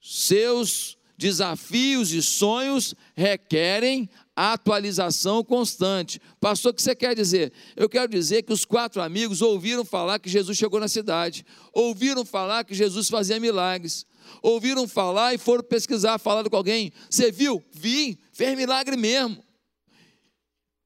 Seus 0.00 0.98
desafios 1.16 2.12
e 2.12 2.22
sonhos 2.22 2.94
requerem 3.14 4.08
atualização 4.38 5.42
constante. 5.42 6.20
Pastor, 6.40 6.70
o 6.70 6.74
que 6.74 6.80
você 6.80 6.94
quer 6.94 7.14
dizer? 7.14 7.52
Eu 7.76 7.88
quero 7.88 8.10
dizer 8.10 8.42
que 8.42 8.52
os 8.52 8.64
quatro 8.64 9.02
amigos 9.02 9.42
ouviram 9.42 9.84
falar 9.84 10.18
que 10.18 10.28
Jesus 10.28 10.56
chegou 10.56 10.78
na 10.78 10.86
cidade, 10.86 11.44
ouviram 11.72 12.24
falar 12.24 12.64
que 12.64 12.74
Jesus 12.74 13.08
fazia 13.08 13.40
milagres, 13.40 14.06
ouviram 14.40 14.86
falar 14.86 15.34
e 15.34 15.38
foram 15.38 15.64
pesquisar, 15.64 16.18
falaram 16.18 16.48
com 16.48 16.56
alguém. 16.56 16.92
Você 17.10 17.32
viu? 17.32 17.62
Vi, 17.72 18.18
fez 18.32 18.56
milagre 18.56 18.96
mesmo. 18.96 19.42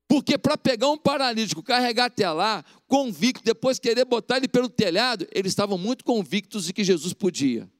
Porque 0.08 0.36
para 0.36 0.56
pegar 0.56 0.90
um 0.90 0.98
paralítico, 0.98 1.62
carregar 1.62 2.06
até 2.06 2.30
lá, 2.30 2.64
convicto, 2.86 3.44
depois 3.44 3.78
querer 3.78 4.04
botar 4.04 4.36
ele 4.38 4.48
pelo 4.48 4.68
telhado, 4.68 5.26
eles 5.32 5.52
estavam 5.52 5.76
muito 5.76 6.04
convictos 6.04 6.66
de 6.66 6.72
que 6.72 6.84
Jesus 6.84 7.12
podia. 7.12 7.70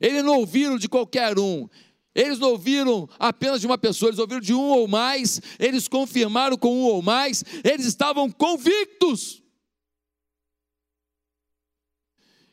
Eles 0.00 0.22
não 0.22 0.38
ouviram 0.38 0.78
de 0.78 0.88
qualquer 0.88 1.38
um, 1.38 1.68
eles 2.16 2.38
não 2.38 2.52
ouviram 2.52 3.06
apenas 3.18 3.60
de 3.60 3.66
uma 3.66 3.76
pessoa, 3.76 4.08
eles 4.08 4.18
ouviram 4.18 4.40
de 4.40 4.54
um 4.54 4.68
ou 4.70 4.88
mais, 4.88 5.38
eles 5.58 5.86
confirmaram 5.86 6.56
com 6.56 6.74
um 6.74 6.84
ou 6.84 7.02
mais, 7.02 7.44
eles 7.62 7.84
estavam 7.84 8.30
convictos. 8.30 9.42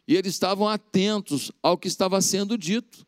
E 0.05 0.17
eles 0.17 0.33
estavam 0.33 0.67
atentos 0.67 1.49
ao 1.61 1.77
que 1.77 1.87
estava 1.87 2.19
sendo 2.19 2.57
dito. 2.57 3.07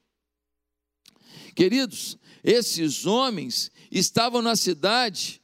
Queridos, 1.54 2.18
esses 2.42 3.06
homens 3.06 3.70
estavam 3.92 4.42
na 4.42 4.56
cidade, 4.56 5.42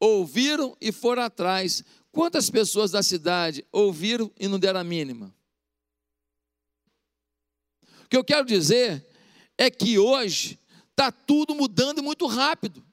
ouviram 0.00 0.74
e 0.80 0.90
foram 0.90 1.24
atrás. 1.24 1.84
Quantas 2.10 2.48
pessoas 2.48 2.90
da 2.90 3.02
cidade 3.02 3.66
ouviram 3.70 4.32
e 4.40 4.48
não 4.48 4.58
deram 4.58 4.80
a 4.80 4.84
mínima? 4.84 5.34
O 8.04 8.08
que 8.08 8.16
eu 8.16 8.24
quero 8.24 8.46
dizer 8.46 9.13
é 9.58 9.70
que 9.70 9.98
hoje 9.98 10.58
está 10.90 11.10
tudo 11.10 11.54
mudando 11.54 12.02
muito 12.02 12.26
rápido. 12.26 12.84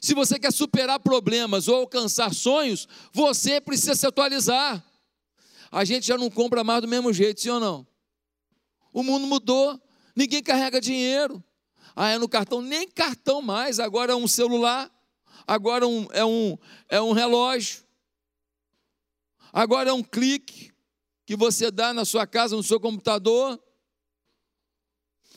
Se 0.00 0.14
você 0.14 0.38
quer 0.38 0.52
superar 0.52 1.00
problemas 1.00 1.66
ou 1.68 1.76
alcançar 1.76 2.34
sonhos, 2.34 2.86
você 3.12 3.60
precisa 3.60 3.94
se 3.94 4.06
atualizar. 4.06 4.84
A 5.72 5.84
gente 5.84 6.06
já 6.06 6.18
não 6.18 6.30
compra 6.30 6.62
mais 6.62 6.82
do 6.82 6.88
mesmo 6.88 7.12
jeito, 7.12 7.40
sim 7.40 7.50
ou 7.50 7.58
não? 7.58 7.86
O 8.92 9.02
mundo 9.02 9.26
mudou, 9.26 9.80
ninguém 10.14 10.42
carrega 10.42 10.80
dinheiro. 10.80 11.42
Ah, 11.96 12.10
é 12.10 12.18
no 12.18 12.28
cartão, 12.28 12.60
nem 12.60 12.88
cartão 12.88 13.40
mais, 13.40 13.80
agora 13.80 14.12
é 14.12 14.16
um 14.16 14.28
celular, 14.28 14.90
agora 15.46 15.84
é 15.84 15.88
um, 15.88 16.08
é 16.12 16.24
um, 16.24 16.58
é 16.88 17.00
um 17.00 17.12
relógio, 17.12 17.82
agora 19.52 19.90
é 19.90 19.92
um 19.92 20.02
clique 20.02 20.72
que 21.24 21.36
você 21.36 21.70
dá 21.70 21.94
na 21.94 22.04
sua 22.04 22.26
casa, 22.26 22.56
no 22.56 22.62
seu 22.62 22.78
computador. 22.78 23.58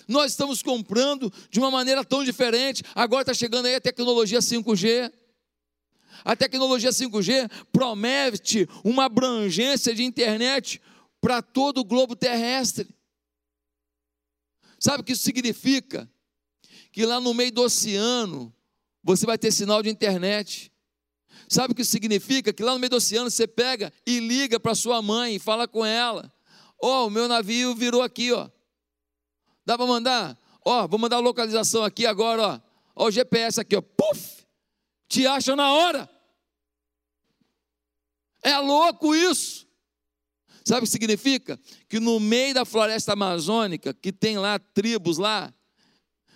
Nós 0.07 0.31
estamos 0.31 0.63
comprando 0.63 1.31
de 1.49 1.59
uma 1.59 1.69
maneira 1.69 2.03
tão 2.05 2.23
diferente. 2.23 2.83
Agora 2.95 3.23
está 3.23 3.33
chegando 3.33 3.65
aí 3.65 3.75
a 3.75 3.81
tecnologia 3.81 4.39
5G. 4.39 5.11
A 6.23 6.35
tecnologia 6.35 6.89
5G 6.89 7.49
promete 7.71 8.67
uma 8.83 9.05
abrangência 9.05 9.93
de 9.93 10.03
internet 10.03 10.81
para 11.19 11.41
todo 11.41 11.79
o 11.79 11.83
globo 11.83 12.15
terrestre. 12.15 12.87
Sabe 14.79 15.01
o 15.01 15.03
que 15.03 15.13
isso 15.13 15.23
significa? 15.23 16.09
Que 16.91 17.05
lá 17.05 17.19
no 17.19 17.33
meio 17.33 17.51
do 17.51 17.63
oceano 17.63 18.53
você 19.03 19.25
vai 19.25 19.37
ter 19.37 19.51
sinal 19.51 19.83
de 19.83 19.89
internet. 19.89 20.71
Sabe 21.49 21.71
o 21.71 21.75
que 21.75 21.81
isso 21.81 21.91
significa? 21.91 22.53
Que 22.53 22.63
lá 22.63 22.73
no 22.73 22.79
meio 22.79 22.89
do 22.89 22.97
oceano 22.97 23.29
você 23.29 23.47
pega 23.47 23.91
e 24.05 24.19
liga 24.19 24.59
para 24.59 24.75
sua 24.75 25.01
mãe 25.01 25.35
e 25.35 25.39
fala 25.39 25.67
com 25.67 25.85
ela: 25.85 26.31
Ó, 26.81 27.03
oh, 27.03 27.07
o 27.07 27.09
meu 27.09 27.27
navio 27.27 27.75
virou 27.75 28.01
aqui, 28.01 28.31
ó. 28.31 28.49
Dá 29.67 29.77
para 29.77 29.85
mandar? 29.85 30.37
Ó, 30.63 30.87
vou 30.87 30.97
mandar 30.97 31.17
a 31.17 31.19
localização 31.19 31.83
aqui 31.83 32.05
agora, 32.05 32.41
ó. 32.41 32.59
Ó 32.95 33.07
o 33.07 33.11
GPS 33.11 33.59
aqui, 33.59 33.75
ó. 33.75 33.81
Puf! 33.81 34.45
Te 35.09 35.27
acha 35.27 35.57
na 35.57 35.73
hora. 35.73 36.09
É 38.41 38.57
louco 38.59 39.13
isso. 39.13 39.67
Sabe 40.63 40.79
o 40.79 40.83
que 40.83 40.89
significa? 40.89 41.59
Que 41.89 41.99
no 41.99 42.17
meio 42.17 42.53
da 42.53 42.63
floresta 42.63 43.11
amazônica, 43.11 43.93
que 43.93 44.13
tem 44.13 44.37
lá 44.37 44.57
tribos 44.57 45.17
lá, 45.17 45.53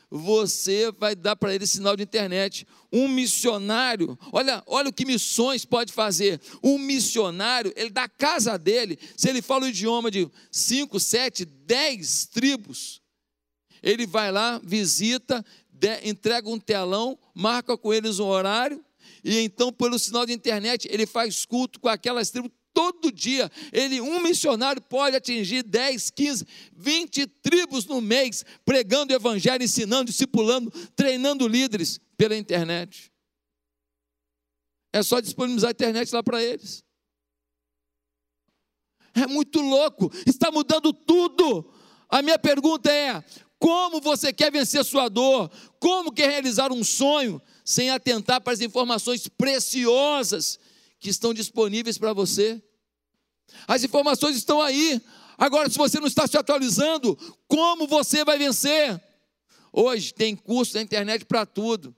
você 0.10 0.92
vai 0.92 1.16
dar 1.16 1.38
para 1.38 1.56
ele 1.56 1.66
sinal 1.66 1.96
de 1.96 2.04
internet. 2.04 2.68
Um 2.92 3.08
missionário, 3.08 4.20
olha, 4.34 4.62
olha 4.68 4.90
o 4.90 4.94
que 4.94 5.06
missões 5.06 5.64
pode 5.64 5.94
fazer. 5.94 6.42
Um 6.62 6.78
missionário, 6.78 7.72
ele 7.78 7.92
da 7.92 8.10
casa 8.10 8.58
dele, 8.58 9.00
se 9.16 9.30
ele 9.30 9.42
fala 9.42 9.64
o 9.64 9.70
idioma 9.70 10.12
de 10.12 10.30
5, 10.52 11.00
7, 11.00 11.46
10 11.46 12.26
tribos, 12.26 13.01
ele 13.82 14.06
vai 14.06 14.32
lá, 14.32 14.60
visita, 14.64 15.44
entrega 16.04 16.50
um 16.50 16.60
telão, 16.60 17.18
marca 17.34 17.78
com 17.78 17.94
eles 17.94 18.20
um 18.20 18.28
horário, 18.28 18.84
e 19.24 19.40
então, 19.40 19.72
pelo 19.72 20.00
sinal 20.00 20.26
de 20.26 20.34
internet, 20.34 20.88
ele 20.92 21.06
faz 21.06 21.46
culto 21.46 21.80
com 21.80 21.88
aquelas 21.88 22.30
tribos 22.30 22.52
todo 22.74 23.12
dia. 23.12 23.52
Ele, 23.72 24.02
um 24.02 24.20
missionário 24.22 24.82
pode 24.82 25.16
atingir 25.16 25.64
10, 25.64 26.10
15, 26.10 26.46
20 26.74 27.28
tribos 27.28 27.86
no 27.86 28.02
mês, 28.02 28.44
pregando 28.66 29.14
o 29.14 29.16
evangelho, 29.16 29.64
ensinando, 29.64 30.06
discipulando, 30.06 30.72
treinando 30.96 31.48
líderes 31.48 32.00
pela 32.18 32.36
internet. 32.36 33.12
É 34.94 35.02
só 35.04 35.20
disponibilizar 35.20 35.70
a 35.70 35.72
internet 35.72 36.12
lá 36.14 36.24
para 36.24 36.44
eles. 36.44 36.84
É 39.14 39.28
muito 39.28 39.60
louco, 39.60 40.12
está 40.26 40.52
mudando 40.52 40.94
tudo. 40.94 41.72
A 42.10 42.22
minha 42.22 42.40
pergunta 42.40 42.92
é: 42.92 43.24
como 43.62 44.02
você 44.02 44.34
quer 44.34 44.52
vencer 44.52 44.84
sua 44.84 45.08
dor? 45.08 45.52
Como 45.80 46.12
quer 46.12 46.28
realizar 46.32 46.72
um 46.72 46.84
sonho 46.84 47.40
sem 47.64 47.92
atentar 47.92 48.42
para 48.42 48.54
as 48.54 48.60
informações 48.60 49.28
preciosas 49.28 50.60
que 51.00 51.12
estão 51.12 51.32
disponíveis 51.32 51.96
para 51.96 52.12
você? 52.12 52.60
As 53.68 53.84
informações 53.84 54.36
estão 54.36 54.60
aí. 54.64 55.00
Agora, 55.38 55.70
se 55.70 55.78
você 55.78 56.00
não 56.00 56.08
está 56.08 56.26
se 56.26 56.36
atualizando, 56.36 57.16
como 57.48 57.86
você 57.86 58.26
vai 58.26 58.40
vencer? 58.40 59.00
Hoje 59.72 60.12
tem 60.12 60.36
curso 60.36 60.74
na 60.74 60.82
internet 60.82 61.24
para 61.24 61.46
tudo. 61.46 61.96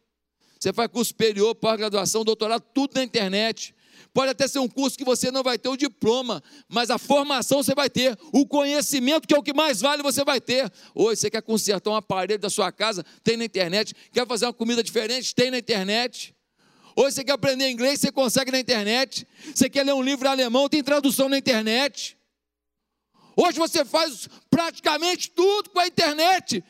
Você 0.60 0.74
faz 0.74 0.91
curso 0.91 1.10
superior, 1.12 1.55
pós-graduação, 1.55 2.25
doutorado, 2.25 2.62
tudo 2.74 2.96
na 2.96 3.05
internet. 3.05 3.74
Pode 4.13 4.29
até 4.29 4.48
ser 4.48 4.60
um 4.60 4.67
curso 4.67 4.96
que 4.96 5.03
você 5.03 5.32
não 5.32 5.41
vai 5.41 5.58
ter 5.58 5.70
o 5.70 5.75
diploma, 5.75 6.43
mas 6.70 6.91
a 6.91 7.00
formação 7.00 7.63
você 7.63 7.74
vai 7.74 7.89
ter, 7.89 8.15
o 8.32 8.46
conhecimento, 8.46 9.27
que 9.27 9.34
é 9.34 9.38
o 9.38 9.41
que 9.41 9.53
mais 9.53 9.82
vale, 9.82 10.03
você 10.03 10.24
vai 10.24 10.39
ter. 10.39 10.72
Hoje 10.93 11.22
você 11.22 11.32
quer 11.32 11.41
consertar 11.41 11.89
um 11.89 11.96
aparelho 11.96 12.39
da 12.39 12.50
sua 12.50 12.72
casa, 12.72 13.03
tem 13.24 13.36
na 13.36 13.46
internet. 13.46 13.96
Quer 14.12 14.27
fazer 14.27 14.46
uma 14.46 14.53
comida 14.53 14.84
diferente, 14.84 15.34
tem 15.34 15.50
na 15.50 15.58
internet. 15.58 16.36
Hoje 16.96 17.15
você 17.15 17.24
quer 17.24 17.32
aprender 17.32 17.72
inglês, 17.72 18.00
você 18.00 18.12
consegue 18.12 18.51
na 18.51 18.60
internet. 18.60 19.27
Você 19.53 19.67
quer 19.67 19.84
ler 19.84 19.93
um 19.93 20.03
livro 20.03 20.29
alemão, 20.29 20.70
tem 20.70 20.84
tradução 20.84 21.27
na 21.27 21.39
internet. 21.39 22.15
Hoje 23.36 23.58
você 23.58 23.84
faz 23.84 24.29
praticamente 24.48 25.32
tudo 25.32 25.72
com 25.72 25.79
a 25.79 25.88
internet. 25.88 26.63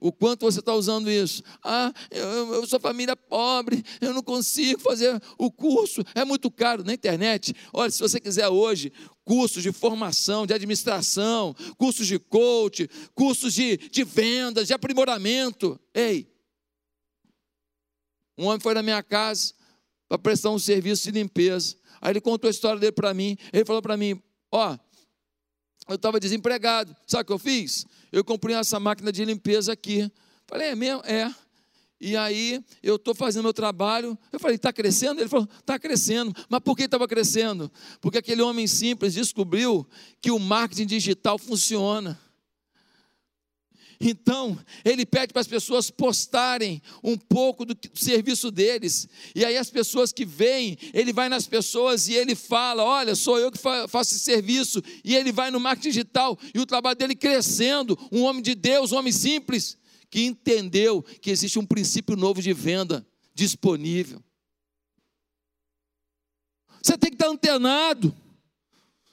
O 0.00 0.10
quanto 0.10 0.46
você 0.46 0.60
está 0.60 0.74
usando 0.74 1.10
isso? 1.10 1.42
Ah, 1.62 1.92
eu, 2.10 2.54
eu, 2.54 2.66
sou 2.66 2.80
família 2.80 3.14
pobre, 3.14 3.84
eu 4.00 4.14
não 4.14 4.22
consigo 4.22 4.80
fazer 4.80 5.20
o 5.36 5.50
curso, 5.50 6.02
é 6.14 6.24
muito 6.24 6.50
caro 6.50 6.82
na 6.82 6.94
internet. 6.94 7.54
Olha, 7.72 7.90
se 7.90 8.00
você 8.00 8.18
quiser 8.18 8.48
hoje 8.48 8.92
cursos 9.24 9.62
de 9.62 9.70
formação, 9.70 10.46
de 10.46 10.54
administração, 10.54 11.54
cursos 11.76 12.06
de 12.06 12.18
coach, 12.18 12.88
cursos 13.14 13.52
de, 13.52 13.76
de 13.76 14.02
vendas, 14.02 14.66
de 14.66 14.72
aprimoramento, 14.74 15.78
ei, 15.94 16.26
Um 18.38 18.46
homem 18.46 18.60
foi 18.60 18.72
na 18.72 18.82
minha 18.82 19.02
casa 19.02 19.52
para 20.08 20.18
prestar 20.18 20.50
um 20.50 20.58
serviço 20.58 21.04
de 21.04 21.10
limpeza. 21.10 21.76
Aí 22.00 22.12
ele 22.12 22.22
contou 22.22 22.48
a 22.48 22.50
história 22.50 22.80
dele 22.80 22.92
para 22.92 23.12
mim. 23.12 23.36
Ele 23.52 23.66
falou 23.66 23.82
para 23.82 23.98
mim: 23.98 24.20
Ó, 24.50 24.78
eu 25.88 25.96
estava 25.96 26.18
desempregado. 26.18 26.96
Sabe 27.06 27.22
o 27.22 27.26
que 27.26 27.32
eu 27.32 27.38
fiz? 27.38 27.84
Eu 28.12 28.24
comprei 28.24 28.56
essa 28.56 28.80
máquina 28.80 29.12
de 29.12 29.24
limpeza 29.24 29.72
aqui. 29.72 30.10
Falei: 30.46 30.68
É 30.68 30.74
mesmo? 30.74 31.02
É. 31.04 31.32
E 32.00 32.16
aí 32.16 32.64
eu 32.82 32.96
estou 32.96 33.14
fazendo 33.14 33.42
meu 33.42 33.52
trabalho. 33.52 34.18
Eu 34.32 34.40
falei, 34.40 34.56
está 34.56 34.72
crescendo? 34.72 35.20
Ele 35.20 35.28
falou, 35.28 35.46
está 35.58 35.78
crescendo. 35.78 36.34
Mas 36.48 36.60
por 36.60 36.74
que 36.74 36.84
estava 36.84 37.06
crescendo? 37.06 37.70
Porque 38.00 38.16
aquele 38.16 38.40
homem 38.40 38.66
simples 38.66 39.12
descobriu 39.12 39.86
que 40.20 40.30
o 40.30 40.38
marketing 40.38 40.86
digital 40.86 41.38
funciona. 41.38 42.18
Então, 44.00 44.58
ele 44.82 45.04
pede 45.04 45.30
para 45.30 45.42
as 45.42 45.46
pessoas 45.46 45.90
postarem 45.90 46.80
um 47.04 47.18
pouco 47.18 47.66
do, 47.66 47.76
serviço 47.94 48.50
deles. 48.50 49.06
E 49.34 49.44
aí, 49.44 49.58
as 49.58 49.68
pessoas 49.68 50.10
que 50.10 50.24
vêm, 50.24 50.78
ele 50.94 51.12
vai 51.12 51.28
nas 51.28 51.46
pessoas 51.46 52.08
e 52.08 52.14
ele 52.14 52.34
fala: 52.34 52.82
Olha, 52.82 53.14
sou 53.14 53.38
eu 53.38 53.52
que 53.52 53.58
faço 53.58 54.14
esse 54.14 54.20
serviço. 54.20 54.82
E 55.04 55.14
ele 55.14 55.30
vai 55.30 55.50
no 55.50 55.60
marketing 55.60 55.90
digital 55.90 56.38
e 56.54 56.58
o 56.58 56.64
trabalho 56.64 56.96
dele 56.96 57.14
crescendo. 57.14 57.98
Um 58.10 58.22
homem 58.22 58.42
de 58.42 58.54
Deus, 58.54 58.90
um 58.90 58.96
homem 58.96 59.12
simples 59.12 59.76
que 60.08 60.24
entendeu 60.24 61.02
que 61.02 61.30
existe 61.30 61.58
um 61.58 61.66
princípio 61.66 62.16
novo 62.16 62.40
de 62.40 62.54
venda 62.54 63.06
disponível. 63.34 64.22
Você 66.82 66.96
tem 66.96 67.10
que 67.10 67.16
estar 67.16 67.28
antenado. 67.28 68.16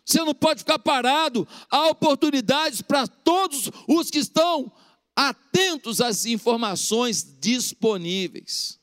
Você 0.07 0.23
não 0.23 0.33
pode 0.33 0.61
ficar 0.61 0.79
parado. 0.79 1.45
Há 1.69 1.89
oportunidades 1.89 2.81
para 2.81 3.05
todos 3.05 3.69
os 3.85 4.09
que 4.09 4.19
estão 4.19 4.71
atentos 5.17 5.99
às 5.99 6.25
informações 6.25 7.25
disponíveis. 7.41 8.79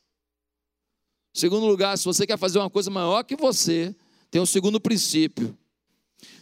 Segundo 1.33 1.65
lugar, 1.65 1.97
se 1.97 2.05
você 2.05 2.27
quer 2.27 2.37
fazer 2.37 2.59
uma 2.59 2.69
coisa 2.69 2.91
maior 2.91 3.23
que 3.23 3.37
você, 3.37 3.95
tem 4.33 4.43
um 4.43 4.47
segundo 4.47 4.81
princípio. 4.81 5.57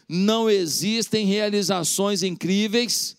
Não 0.09 0.49
existem 0.49 1.27
realizações 1.27 2.23
incríveis 2.23 3.19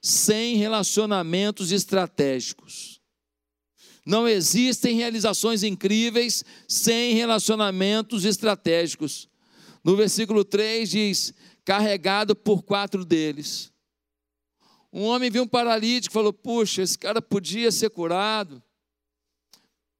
sem 0.00 0.56
relacionamentos 0.56 1.70
estratégicos. 1.70 3.02
Não 4.06 4.26
existem 4.26 4.96
realizações 4.96 5.62
incríveis 5.62 6.42
sem 6.66 7.14
relacionamentos 7.14 8.24
estratégicos. 8.24 9.28
No 9.82 9.94
versículo 9.96 10.42
3 10.42 10.88
diz: 10.88 11.34
carregado 11.64 12.34
por 12.34 12.62
quatro 12.62 13.04
deles. 13.04 13.73
Um 14.96 15.02
homem 15.06 15.28
viu 15.28 15.42
um 15.42 15.48
paralítico 15.48 16.12
e 16.12 16.14
falou: 16.14 16.32
Puxa, 16.32 16.80
esse 16.80 16.96
cara 16.96 17.20
podia 17.20 17.72
ser 17.72 17.90
curado, 17.90 18.62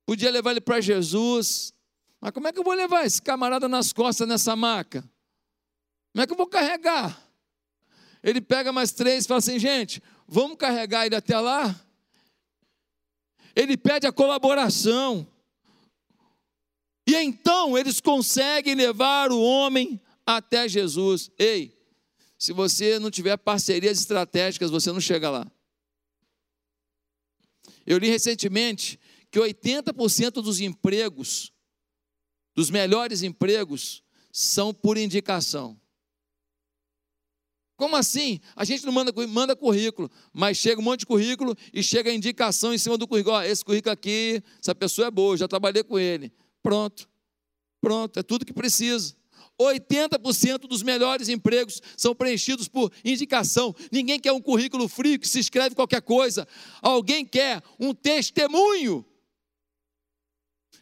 podia 0.06 0.30
levar 0.30 0.52
ele 0.52 0.60
para 0.60 0.80
Jesus, 0.80 1.74
mas 2.20 2.30
como 2.30 2.46
é 2.46 2.52
que 2.52 2.60
eu 2.60 2.62
vou 2.62 2.74
levar 2.74 3.04
esse 3.04 3.20
camarada 3.20 3.68
nas 3.68 3.92
costas 3.92 4.28
nessa 4.28 4.54
maca? 4.54 5.00
Como 6.12 6.22
é 6.22 6.26
que 6.28 6.32
eu 6.32 6.36
vou 6.36 6.46
carregar? 6.46 7.20
Ele 8.22 8.40
pega 8.40 8.70
mais 8.70 8.92
três 8.92 9.24
e 9.24 9.28
fala 9.28 9.38
assim: 9.38 9.58
gente, 9.58 10.00
vamos 10.28 10.56
carregar 10.56 11.06
ele 11.06 11.16
até 11.16 11.40
lá? 11.40 11.74
Ele 13.56 13.76
pede 13.76 14.06
a 14.06 14.12
colaboração. 14.12 15.26
E 17.04 17.16
então 17.16 17.76
eles 17.76 18.00
conseguem 18.00 18.76
levar 18.76 19.32
o 19.32 19.42
homem 19.42 20.00
até 20.24 20.68
Jesus. 20.68 21.32
Ei, 21.36 21.74
se 22.44 22.52
você 22.52 22.98
não 22.98 23.10
tiver 23.10 23.38
parcerias 23.38 23.98
estratégicas, 23.98 24.71
você 24.71 24.92
não 24.92 25.00
chega 25.00 25.30
lá. 25.30 25.50
Eu 27.86 27.97
li 27.97 28.06
recentemente 28.08 29.00
que 29.30 29.38
80% 29.38 30.42
dos 30.42 30.60
empregos, 30.60 31.50
dos 32.54 32.69
melhores 32.69 33.23
empregos, 33.23 34.02
são 34.30 34.75
por 34.75 34.99
indicação. 34.99 35.80
Como 37.76 37.97
assim? 37.97 38.40
A 38.54 38.62
gente 38.62 38.84
não 38.84 38.92
manda, 38.92 39.10
manda 39.26 39.56
currículo, 39.56 40.10
mas 40.30 40.58
chega 40.58 40.82
um 40.82 40.84
monte 40.84 41.00
de 41.00 41.06
currículo 41.06 41.56
e 41.73 41.82
chega 41.82 42.10
a 42.10 42.14
indicação 42.14 42.75
em 42.75 42.78
cima 42.78 42.99
do 42.99 43.08
currículo. 43.08 43.36
Ó, 43.36 43.42
esse 43.42 43.64
currículo 43.64 43.90
aqui, 43.90 44.42
essa 44.60 44.75
pessoa 44.75 45.08
é 45.08 45.10
boa, 45.10 45.34
já 45.34 45.49
trabalhei 45.49 45.82
com 45.82 45.99
ele. 45.99 46.30
Pronto. 46.62 47.08
Pronto, 47.80 48.19
é 48.19 48.23
tudo 48.23 48.45
que 48.45 48.52
precisa. 48.52 49.16
80% 49.60 50.60
dos 50.60 50.82
melhores 50.82 51.28
empregos 51.28 51.80
são 51.97 52.14
preenchidos 52.14 52.69
por 52.69 52.93
indicação. 53.04 53.75
Ninguém 53.90 54.19
quer 54.19 54.32
um 54.32 54.40
currículo 54.40 54.88
frio 54.88 55.19
que 55.19 55.28
se 55.28 55.38
escreve 55.38 55.75
qualquer 55.75 56.02
coisa. 56.02 56.47
Alguém 56.82 57.25
quer 57.25 57.62
um 57.78 57.95
testemunho 57.95 59.04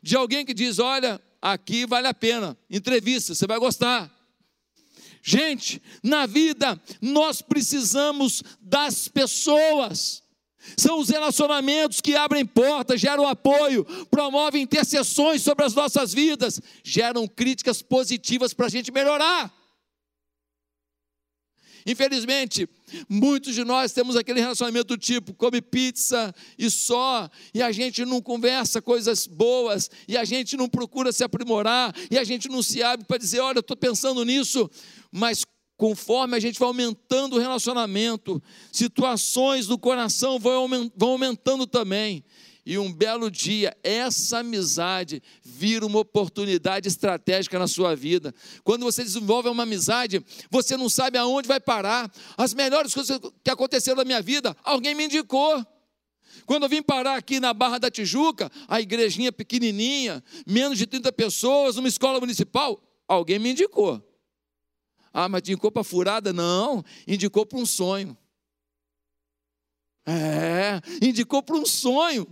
de 0.02 0.16
alguém 0.16 0.44
que 0.44 0.54
diz: 0.54 0.78
olha, 0.78 1.20
aqui 1.40 1.86
vale 1.86 2.08
a 2.08 2.14
pena. 2.14 2.56
Entrevista, 2.70 3.34
você 3.34 3.46
vai 3.46 3.58
gostar. 3.58 4.10
Gente, 5.22 5.80
na 6.02 6.26
vida 6.26 6.80
nós 7.00 7.40
precisamos 7.40 8.42
das 8.60 9.06
pessoas. 9.06 10.21
São 10.76 10.98
os 10.98 11.08
relacionamentos 11.08 12.00
que 12.00 12.14
abrem 12.14 12.46
portas, 12.46 13.00
geram 13.00 13.26
apoio, 13.26 13.84
promovem 14.10 14.62
intercessões 14.62 15.42
sobre 15.42 15.64
as 15.64 15.74
nossas 15.74 16.12
vidas, 16.12 16.60
geram 16.82 17.26
críticas 17.26 17.82
positivas 17.82 18.54
para 18.54 18.66
a 18.66 18.70
gente 18.70 18.92
melhorar. 18.92 19.52
Infelizmente, 21.84 22.68
muitos 23.08 23.54
de 23.54 23.64
nós 23.64 23.92
temos 23.92 24.14
aquele 24.14 24.40
relacionamento 24.40 24.88
do 24.88 24.96
tipo: 24.96 25.34
come 25.34 25.60
pizza 25.60 26.34
e 26.56 26.70
só, 26.70 27.28
e 27.52 27.60
a 27.60 27.72
gente 27.72 28.04
não 28.04 28.20
conversa 28.22 28.80
coisas 28.80 29.26
boas, 29.26 29.90
e 30.06 30.16
a 30.16 30.24
gente 30.24 30.56
não 30.56 30.68
procura 30.68 31.12
se 31.12 31.24
aprimorar, 31.24 31.94
e 32.10 32.18
a 32.18 32.24
gente 32.24 32.48
não 32.48 32.62
se 32.62 32.82
abre 32.82 33.04
para 33.04 33.18
dizer: 33.18 33.40
olha, 33.40 33.58
eu 33.58 33.60
estou 33.60 33.76
pensando 33.76 34.24
nisso, 34.24 34.70
mas 35.10 35.44
conforme 35.82 36.36
a 36.36 36.38
gente 36.38 36.60
vai 36.60 36.68
aumentando 36.68 37.34
o 37.34 37.40
relacionamento, 37.40 38.40
situações 38.70 39.66
do 39.66 39.76
coração 39.76 40.38
vão 40.38 40.70
aumentando 41.00 41.66
também. 41.66 42.24
E 42.64 42.78
um 42.78 42.92
belo 42.92 43.28
dia, 43.28 43.76
essa 43.82 44.38
amizade 44.38 45.20
vira 45.42 45.84
uma 45.84 45.98
oportunidade 45.98 46.86
estratégica 46.86 47.58
na 47.58 47.66
sua 47.66 47.96
vida. 47.96 48.32
Quando 48.62 48.84
você 48.84 49.02
desenvolve 49.02 49.48
uma 49.48 49.64
amizade, 49.64 50.24
você 50.48 50.76
não 50.76 50.88
sabe 50.88 51.18
aonde 51.18 51.48
vai 51.48 51.58
parar. 51.58 52.08
As 52.38 52.54
melhores 52.54 52.94
coisas 52.94 53.18
que 53.42 53.50
aconteceram 53.50 53.96
na 53.96 54.04
minha 54.04 54.22
vida, 54.22 54.56
alguém 54.62 54.94
me 54.94 55.06
indicou. 55.06 55.66
Quando 56.46 56.62
eu 56.62 56.68
vim 56.68 56.80
parar 56.80 57.16
aqui 57.16 57.40
na 57.40 57.52
Barra 57.52 57.78
da 57.78 57.90
Tijuca, 57.90 58.48
a 58.68 58.80
igrejinha 58.80 59.32
pequenininha, 59.32 60.22
menos 60.46 60.78
de 60.78 60.86
30 60.86 61.12
pessoas, 61.12 61.76
uma 61.76 61.88
escola 61.88 62.20
municipal, 62.20 62.80
alguém 63.08 63.40
me 63.40 63.50
indicou. 63.50 64.11
Ah, 65.12 65.28
mas 65.28 65.40
indicou 65.40 65.70
para 65.70 65.84
furada? 65.84 66.32
Não, 66.32 66.84
indicou 67.06 67.44
para 67.44 67.58
um 67.58 67.66
sonho. 67.66 68.16
É, 70.06 70.80
indicou 71.00 71.42
para 71.42 71.56
um 71.56 71.66
sonho. 71.66 72.26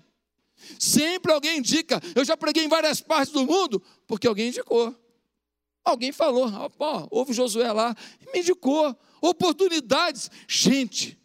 Sempre 0.78 1.32
alguém 1.32 1.58
indica. 1.58 2.00
Eu 2.14 2.24
já 2.24 2.36
preguei 2.36 2.64
em 2.64 2.68
várias 2.68 3.00
partes 3.00 3.32
do 3.32 3.46
mundo, 3.46 3.82
porque 4.06 4.26
alguém 4.26 4.48
indicou. 4.48 4.94
Alguém 5.84 6.12
falou, 6.12 6.50
ó, 6.78 7.08
houve 7.10 7.32
Josué 7.32 7.72
lá, 7.72 7.94
me 8.32 8.40
indicou. 8.40 8.96
Oportunidades. 9.20 10.30
Gente, 10.48 11.18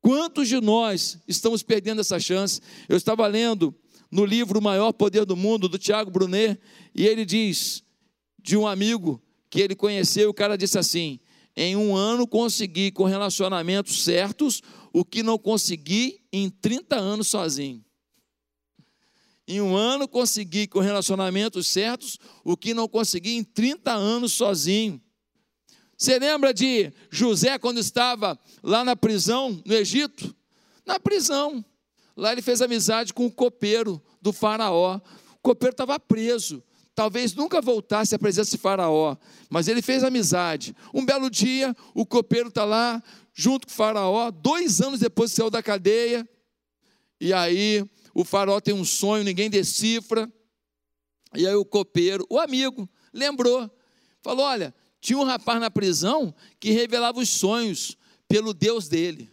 quantos 0.00 0.48
de 0.48 0.60
nós 0.60 1.18
estamos 1.26 1.62
perdendo 1.62 2.00
essa 2.00 2.18
chance? 2.18 2.60
Eu 2.88 2.96
estava 2.96 3.26
lendo 3.26 3.74
no 4.10 4.24
livro 4.24 4.58
O 4.58 4.62
Maior 4.62 4.92
Poder 4.92 5.24
do 5.24 5.36
Mundo, 5.36 5.68
do 5.68 5.78
Tiago 5.78 6.10
Brunet, 6.10 6.60
e 6.94 7.06
ele 7.06 7.24
diz 7.24 7.82
de 8.40 8.56
um 8.56 8.66
amigo 8.66 9.20
que 9.50 9.60
ele 9.60 9.74
conheceu, 9.74 10.30
o 10.30 10.34
cara 10.34 10.56
disse 10.56 10.78
assim: 10.78 11.20
em 11.56 11.74
um 11.74 11.96
ano 11.96 12.26
consegui 12.26 12.90
com 12.90 13.04
relacionamentos 13.04 14.04
certos 14.04 14.62
o 14.92 15.04
que 15.04 15.22
não 15.22 15.38
consegui 15.38 16.22
em 16.30 16.50
30 16.50 16.96
anos 16.96 17.28
sozinho. 17.28 17.82
Em 19.48 19.60
um 19.60 19.76
ano 19.76 20.08
consegui 20.08 20.66
com 20.66 20.80
relacionamentos 20.80 21.68
certos 21.68 22.18
o 22.44 22.56
que 22.56 22.74
não 22.74 22.88
consegui 22.88 23.36
em 23.36 23.44
30 23.44 23.92
anos 23.92 24.32
sozinho. 24.32 25.00
Você 25.96 26.18
lembra 26.18 26.52
de 26.52 26.92
José 27.10 27.58
quando 27.58 27.78
estava 27.78 28.38
lá 28.62 28.84
na 28.84 28.94
prisão, 28.94 29.62
no 29.64 29.72
Egito? 29.72 30.34
Na 30.84 31.00
prisão. 31.00 31.64
Lá 32.14 32.32
ele 32.32 32.42
fez 32.42 32.60
amizade 32.60 33.14
com 33.14 33.24
o 33.24 33.32
copeiro 33.32 34.02
do 34.20 34.32
faraó. 34.32 35.00
O 35.36 35.38
copeiro 35.40 35.72
estava 35.72 35.98
preso 35.98 36.62
talvez 36.96 37.34
nunca 37.34 37.60
voltasse 37.60 38.14
à 38.14 38.18
presença 38.18 38.52
de 38.52 38.56
Faraó, 38.56 39.16
mas 39.50 39.68
ele 39.68 39.82
fez 39.82 40.02
amizade. 40.02 40.74
Um 40.94 41.04
belo 41.04 41.28
dia, 41.28 41.76
o 41.94 42.06
copeiro 42.06 42.48
está 42.48 42.64
lá, 42.64 43.02
junto 43.34 43.66
com 43.66 43.72
o 43.72 43.76
Faraó, 43.76 44.30
dois 44.30 44.80
anos 44.80 44.98
depois 44.98 45.30
que 45.30 45.36
saiu 45.36 45.50
da 45.50 45.62
cadeia, 45.62 46.26
e 47.20 47.34
aí 47.34 47.84
o 48.14 48.24
Faraó 48.24 48.58
tem 48.60 48.72
um 48.72 48.84
sonho, 48.84 49.22
ninguém 49.22 49.50
decifra, 49.50 50.32
e 51.34 51.46
aí 51.46 51.54
o 51.54 51.66
copeiro, 51.66 52.26
o 52.30 52.38
amigo, 52.38 52.88
lembrou, 53.12 53.70
falou: 54.22 54.46
Olha, 54.46 54.74
tinha 54.98 55.18
um 55.18 55.24
rapaz 55.24 55.60
na 55.60 55.70
prisão 55.70 56.34
que 56.58 56.70
revelava 56.70 57.20
os 57.20 57.28
sonhos 57.28 57.94
pelo 58.26 58.54
Deus 58.54 58.88
dele. 58.88 59.30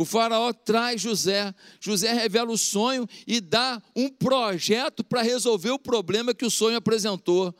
O 0.00 0.04
faraó 0.06 0.50
traz 0.50 0.98
José. 0.98 1.54
José 1.78 2.10
revela 2.14 2.50
o 2.50 2.56
sonho 2.56 3.06
e 3.26 3.38
dá 3.38 3.82
um 3.94 4.08
projeto 4.08 5.04
para 5.04 5.20
resolver 5.20 5.72
o 5.72 5.78
problema 5.78 6.32
que 6.32 6.46
o 6.46 6.50
sonho 6.50 6.78
apresentou. 6.78 7.54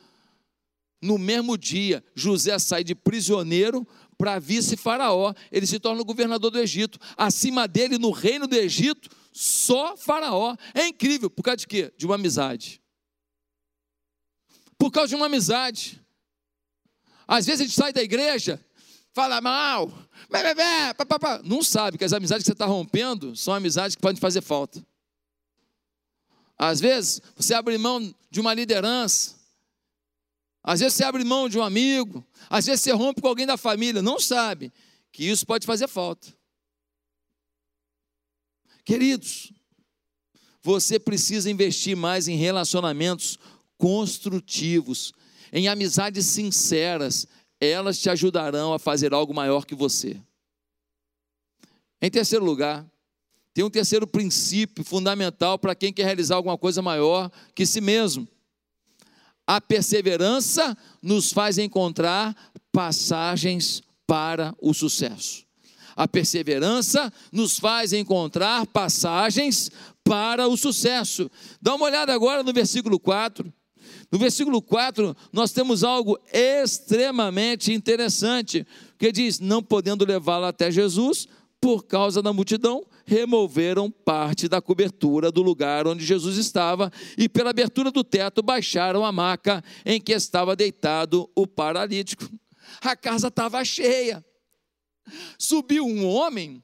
No 0.99 1.19
mesmo 1.19 1.55
dia, 1.55 2.03
José 2.15 2.57
sai 2.57 2.83
de 2.83 2.95
prisioneiro 2.95 3.87
para 4.17 4.39
vice-faraó. 4.39 5.35
Ele 5.51 5.67
se 5.67 5.79
torna 5.79 6.01
o 6.01 6.05
governador 6.05 6.49
do 6.49 6.57
Egito. 6.57 6.97
Acima 7.15 7.67
dele, 7.67 7.99
no 7.99 8.09
reino 8.09 8.47
do 8.47 8.55
Egito, 8.55 9.07
só 9.31 9.95
faraó. 9.95 10.55
É 10.73 10.87
incrível. 10.87 11.29
Por 11.29 11.43
causa 11.43 11.57
de 11.57 11.67
quê? 11.67 11.93
De 11.95 12.07
uma 12.07 12.15
amizade. 12.15 12.81
Por 14.79 14.89
causa 14.89 15.09
de 15.09 15.15
uma 15.15 15.27
amizade. 15.27 16.01
Às 17.27 17.45
vezes 17.45 17.61
a 17.61 17.63
gente 17.65 17.75
sai 17.75 17.93
da 17.93 18.01
igreja, 18.01 18.59
fala 19.13 19.41
mal, 19.41 19.91
não 21.43 21.61
sabe 21.61 21.97
que 21.97 22.03
as 22.03 22.13
amizades 22.13 22.43
que 22.43 22.47
você 22.47 22.53
está 22.53 22.65
rompendo 22.65 23.35
são 23.35 23.53
amizades 23.53 23.95
que 23.95 24.01
podem 24.01 24.19
fazer 24.19 24.41
falta. 24.41 24.85
Às 26.57 26.79
vezes 26.79 27.21
você 27.35 27.53
abre 27.53 27.77
mão 27.77 28.13
de 28.29 28.39
uma 28.39 28.53
liderança, 28.53 29.35
às 30.63 30.79
vezes 30.79 30.93
você 30.93 31.03
abre 31.03 31.23
mão 31.23 31.49
de 31.49 31.57
um 31.57 31.63
amigo, 31.63 32.25
às 32.49 32.65
vezes 32.67 32.81
você 32.81 32.91
rompe 32.91 33.21
com 33.21 33.27
alguém 33.27 33.45
da 33.45 33.57
família, 33.57 34.01
não 34.01 34.19
sabe 34.19 34.71
que 35.11 35.23
isso 35.23 35.45
pode 35.45 35.65
fazer 35.65 35.87
falta. 35.87 36.33
Queridos, 38.85 39.51
você 40.61 40.99
precisa 40.99 41.49
investir 41.49 41.95
mais 41.95 42.27
em 42.27 42.35
relacionamentos 42.35 43.37
construtivos, 43.77 45.11
em 45.51 45.67
amizades 45.67 46.27
sinceras, 46.27 47.27
elas 47.61 47.99
te 47.99 48.09
ajudarão 48.09 48.73
a 48.73 48.79
fazer 48.79 49.13
algo 49.13 49.33
maior 49.33 49.65
que 49.65 49.75
você. 49.75 50.19
Em 52.01 52.09
terceiro 52.09 52.43
lugar, 52.43 52.85
tem 53.53 53.63
um 53.63 53.69
terceiro 53.69 54.07
princípio 54.07 54.83
fundamental 54.83 55.59
para 55.59 55.75
quem 55.75 55.93
quer 55.93 56.05
realizar 56.05 56.35
alguma 56.35 56.57
coisa 56.57 56.81
maior 56.81 57.31
que 57.53 57.65
si 57.65 57.79
mesmo. 57.79 58.27
A 59.45 59.61
perseverança 59.61 60.75
nos 61.01 61.31
faz 61.31 61.57
encontrar 61.57 62.35
passagens 62.71 63.83
para 64.07 64.55
o 64.59 64.73
sucesso. 64.73 65.45
A 65.95 66.07
perseverança 66.07 67.11
nos 67.31 67.59
faz 67.59 67.93
encontrar 67.93 68.65
passagens 68.67 69.69
para 70.03 70.47
o 70.47 70.55
sucesso. 70.55 71.29
Dá 71.61 71.75
uma 71.75 71.85
olhada 71.85 72.13
agora 72.13 72.43
no 72.43 72.53
versículo 72.53 72.99
4. 72.99 73.53
No 74.11 74.19
versículo 74.19 74.61
4, 74.61 75.15
nós 75.31 75.53
temos 75.53 75.83
algo 75.83 76.19
extremamente 76.33 77.71
interessante, 77.71 78.67
que 78.99 79.11
diz: 79.11 79.39
Não 79.39 79.63
podendo 79.63 80.05
levá-lo 80.05 80.45
até 80.45 80.69
Jesus, 80.69 81.29
por 81.61 81.85
causa 81.85 82.21
da 82.21 82.33
multidão, 82.33 82.85
removeram 83.05 83.89
parte 83.89 84.49
da 84.49 84.61
cobertura 84.61 85.31
do 85.31 85.41
lugar 85.41 85.87
onde 85.87 86.03
Jesus 86.03 86.37
estava 86.37 86.91
e, 87.17 87.29
pela 87.29 87.51
abertura 87.51 87.91
do 87.91 88.03
teto, 88.03 88.41
baixaram 88.41 89.05
a 89.05 89.11
maca 89.11 89.63
em 89.85 90.01
que 90.01 90.11
estava 90.11 90.55
deitado 90.55 91.29
o 91.35 91.47
paralítico. 91.47 92.27
A 92.81 92.95
casa 92.95 93.27
estava 93.27 93.63
cheia. 93.63 94.25
Subiu 95.37 95.85
um 95.85 96.05
homem 96.07 96.63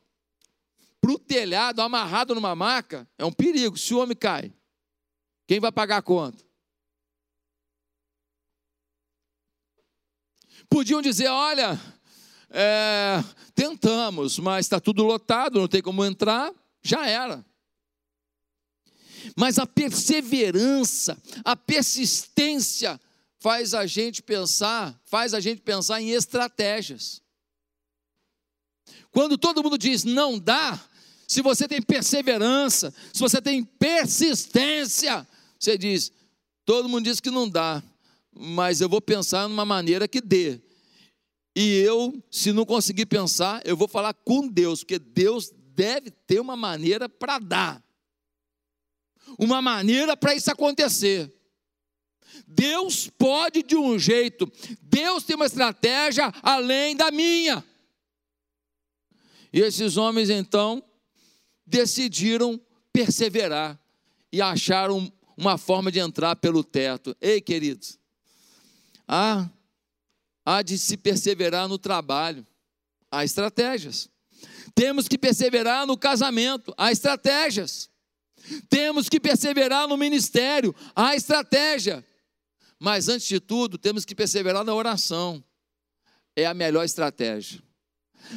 para 1.00 1.12
o 1.12 1.20
telhado, 1.20 1.82
amarrado 1.82 2.34
numa 2.34 2.56
maca, 2.56 3.08
é 3.18 3.26
um 3.26 3.32
perigo. 3.32 3.78
Se 3.78 3.94
o 3.94 4.00
homem 4.00 4.18
cai, 4.18 4.52
quem 5.48 5.60
vai 5.60 5.72
pagar 5.72 5.98
a 5.98 6.02
conta? 6.02 6.47
Podiam 10.70 11.02
dizer: 11.02 11.28
olha, 11.28 11.80
é, 12.50 13.24
tentamos, 13.54 14.40
mas 14.40 14.66
está 14.66 14.80
tudo 14.80 15.04
lotado, 15.04 15.60
não 15.60 15.68
tem 15.68 15.82
como 15.82 16.04
entrar, 16.06 16.54
já 16.82 17.08
era. 17.08 17.46
Mas 19.36 19.60
a 19.60 19.66
perseverança, 19.66 21.22
a 21.44 21.56
persistência 21.56 23.00
faz 23.40 23.74
a 23.74 23.86
gente 23.86 24.22
pensar, 24.22 25.00
faz 25.06 25.34
a 25.34 25.40
gente 25.40 25.62
pensar 25.62 26.02
em 26.02 26.12
estratégias. 26.12 27.22
Quando 29.12 29.38
todo 29.38 29.64
mundo 29.64 29.78
diz 29.78 30.04
não 30.04 30.40
dá, 30.40 30.80
se 31.28 31.42
você 31.42 31.68
tem 31.68 31.82
perseverança, 31.82 32.94
se 33.14 33.20
você 33.20 33.42
tem 33.42 33.64
persistência, 33.64 35.28
você 35.60 35.78
diz, 35.78 36.12
todo 36.66 36.88
mundo 36.88 37.04
diz 37.04 37.20
que 37.20 37.30
não 37.30 37.50
dá, 37.50 37.84
mas 38.40 38.82
eu 38.82 38.90
vou 38.90 39.02
pensar 39.02 39.48
numa 39.48 39.66
maneira 39.66 40.08
que 40.08 40.22
dê. 40.22 40.62
E 41.56 41.80
eu, 41.80 42.24
se 42.30 42.54
não 42.54 42.66
conseguir 42.66 43.08
pensar, 43.08 43.62
eu 43.66 43.76
vou 43.76 43.88
falar 43.88 44.14
com 44.14 44.48
Deus, 44.48 44.82
porque 44.82 45.00
Deus 45.00 45.52
deve 45.74 46.12
ter 46.12 46.40
uma 46.40 46.56
maneira 46.56 47.10
para 47.10 47.40
dar, 47.40 47.84
uma 49.38 49.62
maneira 49.62 50.16
para 50.16 50.36
isso 50.36 50.52
acontecer. 50.52 51.34
Deus 52.48 53.10
pode 53.10 53.64
de 53.64 53.76
um 53.76 53.98
jeito, 53.98 54.52
Deus 54.82 55.24
tem 55.24 55.36
uma 55.36 55.46
estratégia 55.46 56.32
além 56.44 56.96
da 56.96 57.10
minha. 57.10 57.64
E 59.52 59.60
esses 59.60 59.98
homens 59.98 60.30
então 60.30 60.84
decidiram 61.66 62.62
perseverar 62.94 63.80
e 64.32 64.42
acharam 64.42 65.12
uma 65.36 65.58
forma 65.58 65.92
de 65.92 66.00
entrar 66.00 66.36
pelo 66.36 66.64
teto. 66.64 67.16
Ei, 67.22 67.40
queridos, 67.42 67.97
há, 69.08 69.50
há 70.46 70.62
de 70.62 70.78
se 70.78 70.98
perseverar 70.98 71.68
no 71.68 71.78
trabalho, 71.78 72.46
há 73.12 73.24
estratégias. 73.24 74.10
Temos 74.76 75.08
que 75.08 75.18
perseverar 75.18 75.88
no 75.88 75.98
casamento, 75.98 76.74
há 76.78 76.92
estratégias. 76.92 77.90
Temos 78.70 79.10
que 79.10 79.20
perseverar 79.20 79.88
no 79.88 79.98
ministério, 79.98 80.76
há 80.96 81.16
estratégia. 81.16 82.06
Mas 82.80 83.10
antes 83.10 83.28
de 83.28 83.40
tudo, 83.40 83.78
temos 83.78 84.06
que 84.06 84.14
perseverar 84.14 84.64
na 84.64 84.74
oração. 84.74 85.44
É 86.36 86.46
a 86.46 86.54
melhor 86.54 86.84
estratégia. 86.84 87.62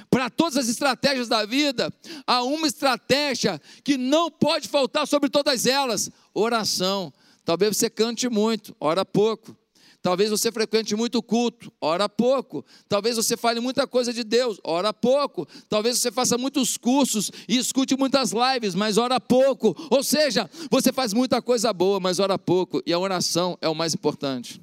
Para 0.09 0.31
todas 0.31 0.57
as 0.57 0.69
estratégias 0.69 1.29
da 1.29 1.45
vida, 1.45 1.93
há 2.27 2.43
uma 2.43 2.67
estratégia 2.67 3.61
que 3.85 3.99
não 3.99 4.31
pode 4.31 4.69
faltar 4.69 5.07
sobre 5.07 5.29
todas 5.29 5.67
elas: 5.67 6.11
oração. 6.33 7.13
Talvez 7.45 7.77
você 7.77 7.91
cante 7.91 8.29
muito, 8.29 8.75
ora 8.79 9.05
pouco. 9.05 9.57
Talvez 10.03 10.31
você 10.31 10.51
frequente 10.51 10.97
muito 10.97 11.23
culto, 11.23 11.71
ora 11.79 12.09
pouco. 12.09 12.65
Talvez 12.89 13.17
você 13.17 13.37
fale 13.37 13.61
muita 13.61 13.87
coisa 13.87 14.13
de 14.13 14.25
Deus, 14.25 14.59
ora 14.65 14.95
pouco. 14.95 15.47
Talvez 15.69 15.99
você 15.99 16.11
faça 16.11 16.39
muitos 16.39 16.79
cursos 16.79 17.31
e 17.47 17.59
escute 17.59 17.95
muitas 17.97 18.33
lives, 18.33 18.75
mas 18.75 18.97
ora 18.97 19.21
pouco. 19.21 19.77
Ou 19.91 20.03
seja, 20.03 20.49
você 20.71 20.91
faz 20.91 21.13
muita 21.13 21.43
coisa 21.43 21.71
boa, 21.73 22.01
mas 22.01 22.19
ora 22.19 22.39
pouco. 22.39 22.83
E 22.87 22.93
a 22.95 22.99
oração 22.99 23.59
é 23.61 23.69
o 23.69 23.75
mais 23.75 23.93
importante. 23.93 24.63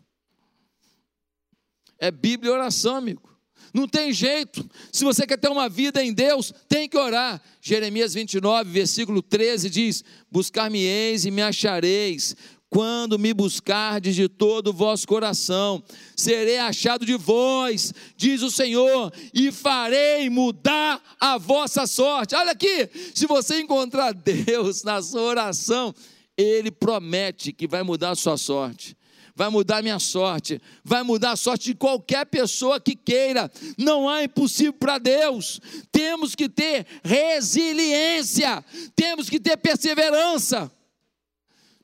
É 2.00 2.10
Bíblia 2.10 2.52
e 2.52 2.54
oração, 2.54 2.95
amigo. 2.95 3.28
Não 3.73 3.88
tem 3.88 4.12
jeito. 4.12 4.67
Se 4.91 5.04
você 5.04 5.28
quer 5.28 5.38
ter 5.38 5.50
uma 5.50 5.69
vida 5.69 6.04
em 6.04 6.13
Deus, 6.13 6.52
tem 6.67 6.89
que 6.89 6.97
orar. 6.97 7.41
Jeremias 7.62 8.13
29, 8.13 8.71
versículo 8.71 9.21
13 9.21 9.69
diz: 9.69 10.04
Buscar-me-eis 10.32 11.26
e 11.26 11.32
me 11.32 11.41
achareis 11.41 12.36
quando 12.69 13.17
me 13.17 13.34
buscardes 13.34 14.15
de 14.15 14.27
todo 14.27 14.69
o 14.69 14.73
vosso 14.73 15.08
coração, 15.08 15.82
serei 16.15 16.58
achado 16.58 17.06
de 17.06 17.15
vós, 17.15 17.93
diz 18.15 18.41
o 18.41 18.51
Senhor, 18.51 19.12
e 19.34 19.51
farei 19.51 20.30
mudar 20.30 21.01
a 21.19 21.38
vossa 21.38 21.88
sorte. 21.88 22.36
Olha 22.36 22.51
aqui, 22.51 22.89
se 23.15 23.25
você 23.25 23.62
encontrar 23.62 24.12
Deus 24.15 24.84
na 24.84 25.01
sua 25.01 25.21
oração, 25.21 25.95
Ele 26.38 26.69
promete 26.69 27.53
que 27.53 27.67
vai 27.67 27.84
mudar 27.84 28.12
a 28.12 28.15
sua 28.15 28.38
sorte. 28.38 28.97
Vai 29.34 29.49
mudar 29.49 29.84
minha 29.84 29.99
sorte, 29.99 30.60
vai 30.84 31.03
mudar 31.03 31.34
a 31.34 31.36
sorte 31.36 31.65
de 31.65 31.75
qualquer 31.75 32.25
pessoa 32.25 32.80
que 32.80 32.95
queira. 32.95 33.51
Não 33.77 34.10
há 34.10 34.23
impossível 34.23 34.73
para 34.73 34.97
Deus. 34.97 35.62
Temos 35.91 36.34
que 36.34 36.49
ter 36.49 36.88
resiliência, 37.03 38.65
temos 38.95 39.30
que 39.30 39.39
ter 39.39 39.56
perseverança. 39.58 40.71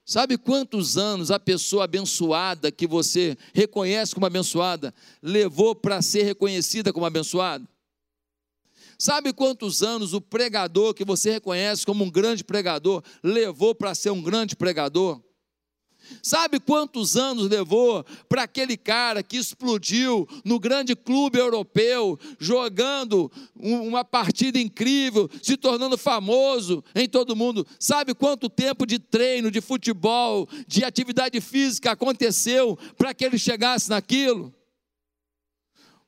Sabe 0.06 0.38
quantos 0.38 0.98
anos 0.98 1.32
a 1.32 1.40
pessoa 1.40 1.86
abençoada, 1.86 2.72
que 2.72 2.86
você 2.86 3.38
reconhece 3.54 4.14
como 4.14 4.26
abençoada, 4.26 4.94
levou 5.22 5.74
para 5.74 6.02
ser 6.02 6.24
reconhecida 6.24 6.92
como 6.92 7.06
abençoada? 7.06 7.66
Sabe 8.98 9.34
quantos 9.34 9.82
anos 9.82 10.14
o 10.14 10.22
pregador, 10.22 10.94
que 10.94 11.06
você 11.06 11.32
reconhece 11.32 11.86
como 11.86 12.04
um 12.04 12.10
grande 12.10 12.44
pregador, 12.44 13.02
levou 13.24 13.74
para 13.74 13.96
ser 13.96 14.12
um 14.12 14.22
grande 14.22 14.56
pregador? 14.56 15.22
Sabe 16.22 16.60
quantos 16.60 17.16
anos 17.16 17.50
levou 17.50 18.06
para 18.28 18.44
aquele 18.44 18.78
cara 18.78 19.24
que 19.24 19.38
explodiu 19.38 20.28
no 20.44 20.60
grande 20.60 20.96
clube 20.96 21.40
europeu, 21.40 22.20
jogando 22.40 23.32
uma 23.56 24.04
partida 24.04 24.60
incrível, 24.60 25.30
se 25.42 25.58
tornando 25.58 25.98
famoso 25.98 26.84
em 26.96 27.08
todo 27.08 27.36
mundo? 27.36 27.66
Sabe 27.80 28.14
quanto 28.14 28.50
tempo 28.50 28.86
de 28.86 29.00
treino, 29.00 29.52
de 29.52 29.62
futebol, 29.62 30.48
de 30.68 30.84
atividade 30.84 31.40
física 31.42 31.92
aconteceu 31.92 32.78
para 32.98 33.14
que 33.14 33.26
ele 33.26 33.38
chegasse 33.38 33.90
naquilo? 33.90 34.54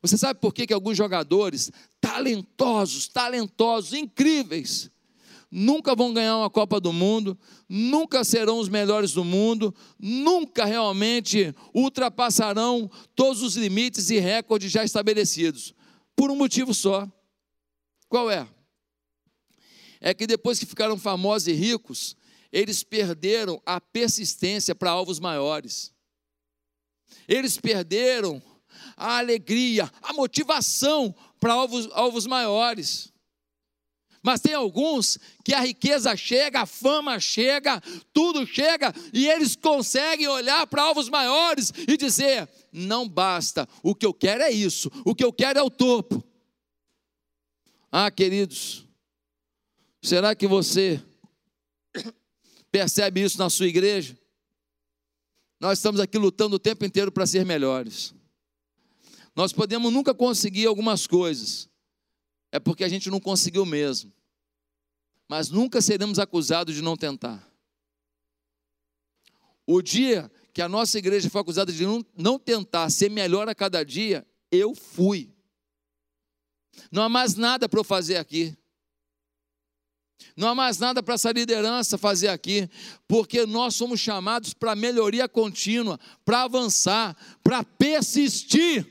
Você 0.02 0.18
sabe 0.20 0.40
por 0.40 0.54
que, 0.54 0.68
que 0.68 0.74
alguns 0.74 0.96
jogadores 0.96 1.72
talentosos, 2.00 3.08
talentosos, 3.08 3.94
incríveis, 3.94 4.92
nunca 5.58 5.96
vão 5.96 6.14
ganhar 6.14 6.36
uma 6.36 6.50
Copa 6.50 6.82
do 6.82 6.92
Mundo, 6.92 7.40
nunca 7.70 8.26
serão 8.26 8.60
os 8.60 8.68
melhores 8.68 9.14
do 9.14 9.24
mundo, 9.24 9.74
nunca 9.98 10.66
realmente 10.66 11.56
ultrapassarão 11.74 12.92
todos 13.16 13.42
os 13.42 13.56
limites 13.56 14.10
e 14.10 14.20
recordes 14.20 14.70
já 14.70 14.84
estabelecidos, 14.84 15.74
por 16.14 16.30
um 16.30 16.36
motivo 16.36 16.74
só. 16.74 17.10
Qual 18.10 18.30
é? 18.30 18.46
É 20.02 20.14
que 20.14 20.28
depois 20.28 20.60
que 20.60 20.66
ficaram 20.66 20.98
famosos 20.98 21.48
e 21.48 21.54
ricos, 21.54 22.18
eles 22.52 22.84
perderam 22.84 23.62
a 23.66 23.80
persistência 23.80 24.76
para 24.76 24.92
alvos 24.92 25.22
maiores. 25.22 25.94
Eles 27.30 27.58
perderam 27.58 28.44
a 28.98 29.20
alegria, 29.20 29.90
a 30.02 30.12
motivação 30.12 31.16
para 31.40 31.54
alvos, 31.54 31.88
alvos 31.94 32.26
maiores. 32.28 33.15
Mas 34.26 34.42
tem 34.42 34.56
alguns 34.56 35.20
que 35.44 35.54
a 35.54 35.60
riqueza 35.60 36.18
chega, 36.18 36.62
a 36.62 36.66
fama 36.66 37.20
chega, 37.20 37.80
tudo 38.12 38.44
chega, 38.44 38.92
e 39.14 39.28
eles 39.28 39.56
conseguem 39.56 40.28
olhar 40.28 40.66
para 40.66 40.82
alvos 40.82 41.10
maiores 41.10 41.72
e 41.88 41.96
dizer: 41.96 42.50
não 42.74 43.08
basta, 43.08 43.70
o 43.84 43.94
que 43.94 44.04
eu 44.04 44.12
quero 44.12 44.42
é 44.42 44.50
isso, 44.50 44.92
o 45.06 45.14
que 45.14 45.24
eu 45.24 45.32
quero 45.32 45.60
é 45.60 45.62
o 45.62 45.70
topo. 45.70 46.24
Ah, 47.92 48.10
queridos, 48.10 48.88
será 50.02 50.34
que 50.34 50.48
você 50.48 51.00
percebe 52.72 53.22
isso 53.22 53.38
na 53.38 53.48
sua 53.48 53.68
igreja? 53.68 54.18
Nós 55.60 55.78
estamos 55.78 56.02
aqui 56.02 56.18
lutando 56.18 56.56
o 56.56 56.60
tempo 56.60 56.84
inteiro 56.84 57.12
para 57.12 57.28
ser 57.28 57.46
melhores. 57.46 58.12
Nós 59.36 59.54
podemos 59.54 59.94
nunca 59.94 60.16
conseguir 60.16 60.66
algumas 60.66 61.06
coisas, 61.06 61.70
é 62.52 62.60
porque 62.60 62.84
a 62.84 62.90
gente 62.90 63.08
não 63.12 63.20
conseguiu 63.20 63.68
mesmo. 63.68 64.15
Mas 65.28 65.50
nunca 65.50 65.82
seremos 65.82 66.20
acusados 66.20 66.76
de 66.76 66.82
não 66.82 66.96
tentar. 66.96 67.46
O 69.66 69.82
dia 69.82 70.32
que 70.54 70.62
a 70.62 70.70
nossa 70.70 70.98
igreja 70.98 71.30
foi 71.30 71.42
acusada 71.42 71.72
de 71.72 71.84
não, 72.16 72.40
tentar 72.40 72.90
ser 72.90 73.10
melhor 73.10 73.50
a 73.50 73.56
cada 73.56 73.84
dia, 73.84 74.26
eu 74.52 74.74
fui. 74.74 75.34
Não 76.92 77.04
há 77.04 77.10
mais 77.10 77.36
nada 77.36 77.68
para 77.68 77.80
eu 77.80 77.84
fazer 77.84 78.18
aqui. 78.18 78.56
Não 80.36 80.48
há 80.48 80.56
mais 80.56 80.80
nada 80.80 81.04
para 81.04 81.16
essa 81.16 81.32
liderança 81.32 81.98
fazer 81.98 82.30
aqui, 82.30 82.70
porque 83.08 83.46
nós 83.46 83.76
somos 83.76 84.00
chamados 84.00 84.54
para 84.54 84.76
melhoria 84.76 85.28
contínua, 85.28 86.00
para 86.24 86.44
avançar, 86.44 87.18
para 87.44 87.64
persistir. 87.64 88.88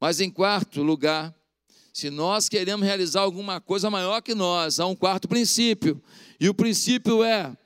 Mas 0.00 0.20
em 0.20 0.30
quarto 0.30 0.82
lugar, 0.82 1.34
se 1.94 2.10
nós 2.10 2.48
queremos 2.48 2.84
realizar 2.84 3.20
alguma 3.20 3.60
coisa 3.60 3.88
maior 3.88 4.20
que 4.20 4.34
nós, 4.34 4.80
há 4.80 4.86
um 4.86 4.96
quarto 4.96 5.28
princípio. 5.28 6.02
E 6.40 6.48
o 6.48 6.54
princípio 6.54 7.22
é: 7.22 7.56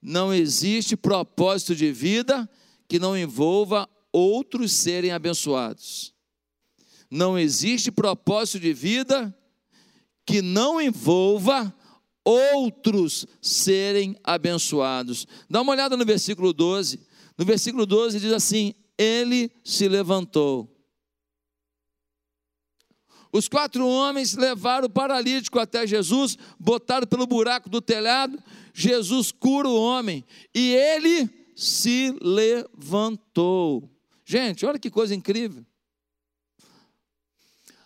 não 0.00 0.32
existe 0.32 0.94
propósito 0.94 1.74
de 1.74 1.90
vida 1.90 2.48
que 2.86 2.98
não 2.98 3.16
envolva 3.16 3.88
outros 4.12 4.72
serem 4.72 5.10
abençoados. 5.10 6.12
Não 7.10 7.38
existe 7.38 7.90
propósito 7.90 8.60
de 8.60 8.74
vida 8.74 9.34
que 10.26 10.42
não 10.42 10.78
envolva 10.78 11.74
outros 12.22 13.26
serem 13.40 14.14
abençoados. 14.22 15.26
Dá 15.48 15.62
uma 15.62 15.72
olhada 15.72 15.96
no 15.96 16.04
versículo 16.04 16.52
12. 16.52 17.00
No 17.38 17.44
versículo 17.46 17.86
12 17.86 18.20
diz 18.20 18.32
assim: 18.32 18.74
Ele 18.98 19.50
se 19.64 19.88
levantou. 19.88 20.77
Os 23.32 23.48
quatro 23.48 23.86
homens 23.86 24.34
levaram 24.34 24.86
o 24.86 24.90
paralítico 24.90 25.58
até 25.58 25.86
Jesus, 25.86 26.36
botaram 26.58 27.06
pelo 27.06 27.26
buraco 27.26 27.68
do 27.68 27.80
telhado. 27.80 28.42
Jesus 28.72 29.30
cura 29.30 29.68
o 29.68 29.80
homem 29.80 30.24
e 30.54 30.74
ele 30.74 31.28
se 31.54 32.14
levantou. 32.22 33.90
Gente, 34.24 34.64
olha 34.64 34.78
que 34.78 34.90
coisa 34.90 35.14
incrível. 35.14 35.64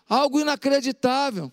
Algo 0.08 0.40
inacreditável. 0.40 1.50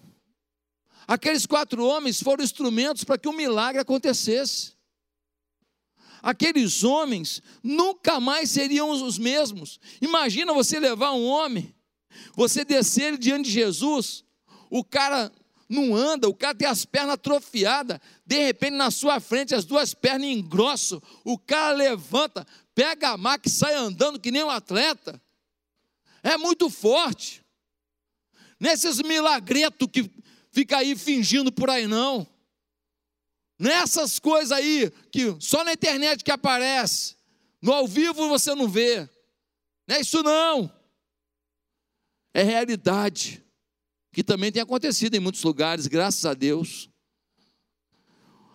Aqueles 1.07 1.45
quatro 1.45 1.83
homens 1.85 2.21
foram 2.21 2.43
instrumentos 2.43 3.03
para 3.03 3.17
que 3.17 3.27
um 3.27 3.33
milagre 3.33 3.81
acontecesse. 3.81 4.73
Aqueles 6.21 6.83
homens 6.83 7.41
nunca 7.63 8.19
mais 8.19 8.51
seriam 8.51 8.91
os 8.91 9.17
mesmos. 9.17 9.79
Imagina 10.01 10.53
você 10.53 10.79
levar 10.79 11.13
um 11.13 11.25
homem, 11.25 11.73
você 12.35 12.63
descer 12.65 13.17
diante 13.17 13.45
de 13.45 13.51
Jesus, 13.51 14.23
o 14.69 14.83
cara 14.83 15.31
não 15.67 15.95
anda, 15.95 16.27
o 16.27 16.33
cara 16.33 16.55
tem 16.55 16.67
as 16.67 16.83
pernas 16.83 17.13
atrofiadas, 17.13 17.99
de 18.25 18.39
repente 18.39 18.73
na 18.73 18.89
sua 18.89 19.19
frente 19.19 19.53
as 19.53 19.65
duas 19.65 19.93
pernas 19.93 20.27
engrossam, 20.27 21.01
o 21.23 21.37
cara 21.37 21.75
levanta, 21.75 22.45
pega 22.73 23.09
a 23.09 23.17
maca 23.17 23.47
e 23.47 23.51
sai 23.51 23.75
andando 23.75 24.19
que 24.19 24.31
nem 24.31 24.43
um 24.43 24.49
atleta. 24.49 25.21
É 26.23 26.37
muito 26.37 26.69
forte. 26.69 27.43
Nesses 28.59 29.01
milagretos 29.01 29.87
que 29.91 30.09
fica 30.51 30.77
aí 30.77 30.95
fingindo 30.95 31.51
por 31.51 31.69
aí, 31.69 31.87
não. 31.87 32.27
Nessas 33.57 34.19
coisas 34.19 34.51
aí 34.51 34.91
que 35.11 35.35
só 35.39 35.63
na 35.63 35.73
internet 35.73 36.23
que 36.23 36.31
aparece, 36.31 37.15
no 37.61 37.73
ao 37.73 37.87
vivo 37.87 38.27
você 38.27 38.55
não 38.55 38.67
vê. 38.67 39.07
Não 39.87 39.95
é 39.95 40.01
isso 40.01 40.23
não. 40.23 40.71
É 42.39 42.43
realidade. 42.43 43.43
Que 44.13 44.23
também 44.23 44.49
tem 44.49 44.61
acontecido 44.61 45.13
em 45.13 45.19
muitos 45.19 45.43
lugares, 45.43 45.87
graças 45.87 46.25
a 46.25 46.33
Deus. 46.33 46.89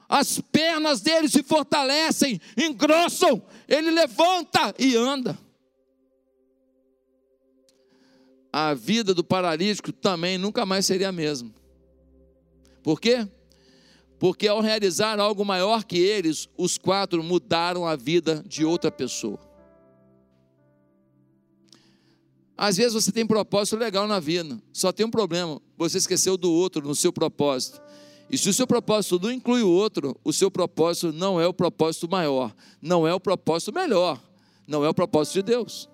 As 0.08 0.40
pernas 0.40 1.02
dele 1.02 1.28
se 1.28 1.42
fortalecem, 1.42 2.40
engrossam, 2.56 3.46
ele 3.68 3.90
levanta 3.90 4.74
e 4.78 4.96
anda. 4.96 5.38
A 8.50 8.72
vida 8.72 9.12
do 9.12 9.22
paralítico 9.22 9.92
também 9.92 10.38
nunca 10.38 10.64
mais 10.64 10.86
seria 10.86 11.10
a 11.10 11.12
mesma. 11.12 11.52
Por 12.82 12.98
quê? 12.98 13.28
Porque 14.18 14.48
ao 14.48 14.62
realizar 14.62 15.20
algo 15.20 15.44
maior 15.44 15.84
que 15.84 15.98
eles, 15.98 16.48
os 16.56 16.78
quatro 16.78 17.22
mudaram 17.22 17.86
a 17.86 17.96
vida 17.96 18.42
de 18.46 18.64
outra 18.64 18.90
pessoa. 18.90 19.38
Às 22.56 22.76
vezes 22.76 22.92
você 22.92 23.10
tem 23.10 23.26
propósito 23.26 23.76
legal 23.76 24.06
na 24.06 24.20
vida, 24.20 24.60
só 24.72 24.92
tem 24.92 25.04
um 25.04 25.10
problema: 25.10 25.60
você 25.76 25.98
esqueceu 25.98 26.36
do 26.36 26.52
outro 26.52 26.86
no 26.86 26.94
seu 26.94 27.12
propósito. 27.12 27.82
E 28.30 28.38
se 28.38 28.48
o 28.48 28.54
seu 28.54 28.66
propósito 28.66 29.20
não 29.20 29.30
inclui 29.30 29.62
o 29.62 29.70
outro, 29.70 30.18
o 30.24 30.32
seu 30.32 30.50
propósito 30.50 31.12
não 31.12 31.40
é 31.40 31.46
o 31.46 31.52
propósito 31.52 32.08
maior, 32.08 32.54
não 32.80 33.06
é 33.06 33.12
o 33.12 33.20
propósito 33.20 33.72
melhor, 33.72 34.20
não 34.66 34.84
é 34.84 34.88
o 34.88 34.94
propósito 34.94 35.34
de 35.34 35.42
Deus. 35.42 35.88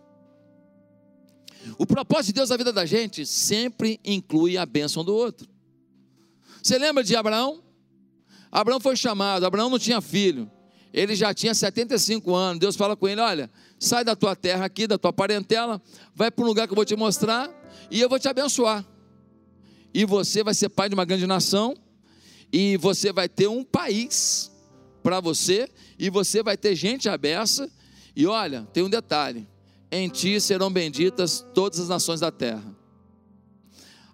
O 1.77 1.87
propósito 1.87 2.27
de 2.27 2.33
Deus 2.35 2.51
na 2.51 2.57
vida 2.57 2.73
da 2.73 2.87
gente 2.87 3.27
sempre 3.27 4.01
inclui 4.05 4.57
a 4.57 4.65
bênção 4.65 5.05
do 5.05 5.15
outro. 5.15 5.49
Você 6.63 6.79
lembra 6.79 7.03
de 7.03 7.17
Abraão? 7.17 7.63
Abraão 8.51 8.81
foi 8.81 8.97
chamado, 8.97 9.45
Abraão 9.45 9.71
não 9.71 9.79
tinha 9.79 10.01
filho, 10.01 10.51
ele 10.93 11.15
já 11.15 11.33
tinha 11.33 11.55
75 11.55 12.35
anos. 12.35 12.61
Deus 12.61 12.77
fala 12.77 12.97
com 12.97 13.09
ele: 13.09 13.21
Olha, 13.21 13.51
sai 13.79 14.05
da 14.05 14.17
tua 14.17 14.35
terra 14.35 14.65
aqui, 14.65 14.87
da 14.87 14.99
tua 14.99 15.13
parentela, 15.13 15.81
vai 16.15 16.31
para 16.31 16.45
um 16.45 16.49
lugar 16.49 16.67
que 16.67 16.73
eu 16.73 16.77
vou 16.77 16.85
te 16.85 16.97
mostrar 16.97 17.51
e 17.91 18.01
eu 18.01 18.09
vou 18.09 18.19
te 18.19 18.29
abençoar. 18.29 18.85
E 19.93 20.05
você 20.05 20.43
vai 20.45 20.55
ser 20.55 20.69
pai 20.69 20.89
de 20.89 20.95
uma 20.95 21.05
grande 21.05 21.27
nação, 21.27 21.75
e 22.53 22.77
você 22.77 23.13
vai 23.13 23.29
ter 23.29 23.49
um 23.49 23.65
país 23.65 24.51
para 25.03 25.21
você, 25.21 25.69
e 25.99 26.11
você 26.11 26.43
vai 26.43 26.57
ter 26.57 26.75
gente 26.75 27.09
aberta. 27.09 27.69
E 28.15 28.27
olha, 28.27 28.69
tem 28.73 28.83
um 28.83 28.91
detalhe: 28.91 29.49
em 29.91 30.09
ti 30.09 30.41
serão 30.41 30.71
benditas 30.71 31.45
todas 31.55 31.81
as 31.81 31.89
nações 31.89 32.21
da 32.21 32.31
terra. 32.31 32.77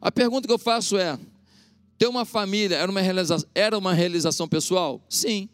A 0.01 0.13
pergunta 0.13 0.47
que 0.47 0.53
eu 0.53 0.59
faço 0.59 0.97
é: 0.97 1.19
ter 1.99 2.07
uma 2.07 2.25
família 2.25 2.77
era 2.77 2.91
uma 2.91 3.01
realização, 3.01 3.49
era 3.55 3.77
uma 3.77 3.93
realização 3.93 4.47
pessoal? 4.47 5.05
Sim. 5.09 5.49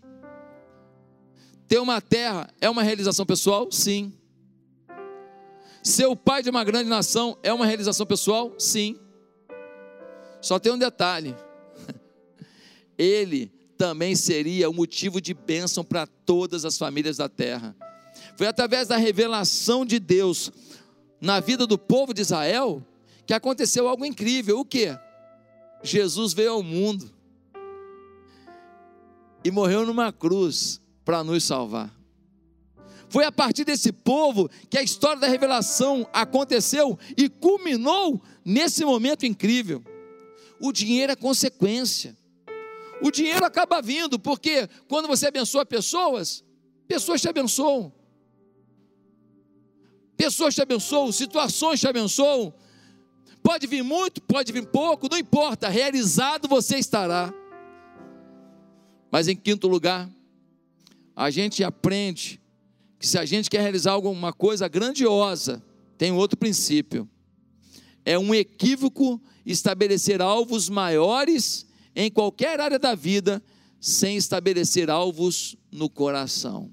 Ter 1.72 1.78
uma 1.78 2.02
terra 2.02 2.50
é 2.60 2.68
uma 2.68 2.82
realização 2.82 3.24
pessoal? 3.24 3.72
Sim. 3.72 4.12
Ser 5.82 6.04
o 6.04 6.14
pai 6.14 6.42
de 6.42 6.50
uma 6.50 6.62
grande 6.64 6.90
nação 6.90 7.38
é 7.42 7.50
uma 7.50 7.64
realização 7.64 8.04
pessoal? 8.04 8.54
Sim. 8.58 9.00
Só 10.38 10.58
tem 10.58 10.70
um 10.70 10.76
detalhe: 10.76 11.34
ele 12.98 13.50
também 13.78 14.14
seria 14.14 14.68
um 14.68 14.74
motivo 14.74 15.18
de 15.18 15.32
bênção 15.32 15.82
para 15.82 16.06
todas 16.06 16.66
as 16.66 16.76
famílias 16.76 17.16
da 17.16 17.26
terra. 17.26 17.74
Foi 18.36 18.46
através 18.46 18.88
da 18.88 18.98
revelação 18.98 19.86
de 19.86 19.98
Deus 19.98 20.52
na 21.22 21.40
vida 21.40 21.66
do 21.66 21.78
povo 21.78 22.12
de 22.12 22.20
Israel 22.20 22.86
que 23.24 23.32
aconteceu 23.32 23.88
algo 23.88 24.04
incrível. 24.04 24.60
O 24.60 24.64
que? 24.66 24.94
Jesus 25.82 26.34
veio 26.34 26.52
ao 26.52 26.62
mundo 26.62 27.10
e 29.42 29.50
morreu 29.50 29.86
numa 29.86 30.12
cruz 30.12 30.82
para 31.04 31.22
nos 31.24 31.44
salvar. 31.44 31.92
Foi 33.08 33.24
a 33.24 33.30
partir 33.30 33.64
desse 33.64 33.92
povo 33.92 34.48
que 34.70 34.78
a 34.78 34.82
história 34.82 35.20
da 35.20 35.26
revelação 35.26 36.08
aconteceu 36.12 36.98
e 37.16 37.28
culminou 37.28 38.22
nesse 38.44 38.84
momento 38.84 39.26
incrível. 39.26 39.84
o 40.58 40.72
dinheiro 40.72 41.12
é 41.12 41.16
consequência. 41.16 42.16
O 43.02 43.10
dinheiro 43.10 43.44
acaba 43.44 43.82
vindo, 43.82 44.18
porque 44.18 44.68
quando 44.88 45.08
você 45.08 45.26
abençoa 45.26 45.66
pessoas, 45.66 46.44
pessoas 46.86 47.20
te 47.20 47.28
abençoam. 47.28 47.92
Pessoas 50.16 50.54
te 50.54 50.62
abençoam, 50.62 51.10
situações 51.10 51.80
te 51.80 51.88
abençoam. 51.88 52.54
Pode 53.42 53.66
vir 53.66 53.82
muito, 53.82 54.22
pode 54.22 54.52
vir 54.52 54.64
pouco, 54.66 55.08
não 55.10 55.18
importa, 55.18 55.68
realizado 55.68 56.46
você 56.46 56.78
estará. 56.78 57.34
Mas 59.10 59.26
em 59.26 59.34
quinto 59.34 59.66
lugar, 59.66 60.08
a 61.14 61.30
gente 61.30 61.62
aprende 61.62 62.40
que 62.98 63.06
se 63.06 63.18
a 63.18 63.24
gente 63.24 63.50
quer 63.50 63.60
realizar 63.60 63.92
alguma 63.92 64.32
coisa 64.32 64.68
grandiosa, 64.68 65.62
tem 65.98 66.12
outro 66.12 66.36
princípio. 66.36 67.08
É 68.04 68.18
um 68.18 68.34
equívoco 68.34 69.20
estabelecer 69.44 70.20
alvos 70.22 70.68
maiores 70.68 71.66
em 71.94 72.10
qualquer 72.10 72.60
área 72.60 72.78
da 72.78 72.94
vida 72.94 73.42
sem 73.80 74.16
estabelecer 74.16 74.88
alvos 74.88 75.56
no 75.70 75.90
coração. 75.90 76.72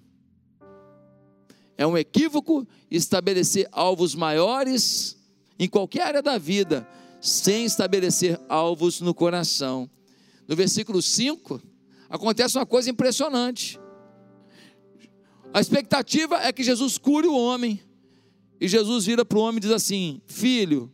É 1.78 1.86
um 1.86 1.98
equívoco 1.98 2.68
estabelecer 2.92 3.68
alvos 3.72 4.14
maiores 4.14 5.18
em 5.58 5.68
qualquer 5.68 6.04
área 6.04 6.22
da 6.22 6.38
vida 6.38 6.88
sem 7.22 7.66
estabelecer 7.66 8.40
alvos 8.48 9.02
no 9.02 9.14
coração. 9.14 9.90
No 10.48 10.56
versículo 10.56 11.02
5, 11.02 11.62
acontece 12.10 12.58
uma 12.58 12.66
coisa 12.66 12.90
impressionante. 12.90 13.80
A 15.54 15.60
expectativa 15.60 16.38
é 16.38 16.52
que 16.52 16.64
Jesus 16.64 16.98
cure 16.98 17.28
o 17.28 17.36
homem. 17.36 17.82
E 18.62 18.68
Jesus 18.68 19.06
vira 19.06 19.24
para 19.24 19.38
o 19.38 19.42
homem 19.42 19.58
e 19.58 19.62
diz 19.62 19.72
assim: 19.72 20.22
Filho, 20.28 20.92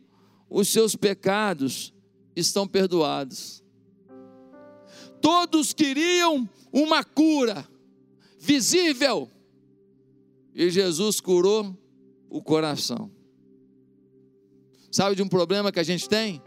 os 0.49 0.69
seus 0.69 0.95
pecados 0.95 1.93
estão 2.35 2.67
perdoados. 2.67 3.63
Todos 5.21 5.73
queriam 5.73 6.47
uma 6.71 7.03
cura 7.03 7.67
visível, 8.39 9.29
e 10.53 10.69
Jesus 10.69 11.19
curou 11.19 11.75
o 12.29 12.41
coração. 12.41 13.09
Sabe 14.91 15.15
de 15.15 15.23
um 15.23 15.27
problema 15.27 15.71
que 15.71 15.79
a 15.79 15.83
gente 15.83 16.07
tem? 16.07 16.41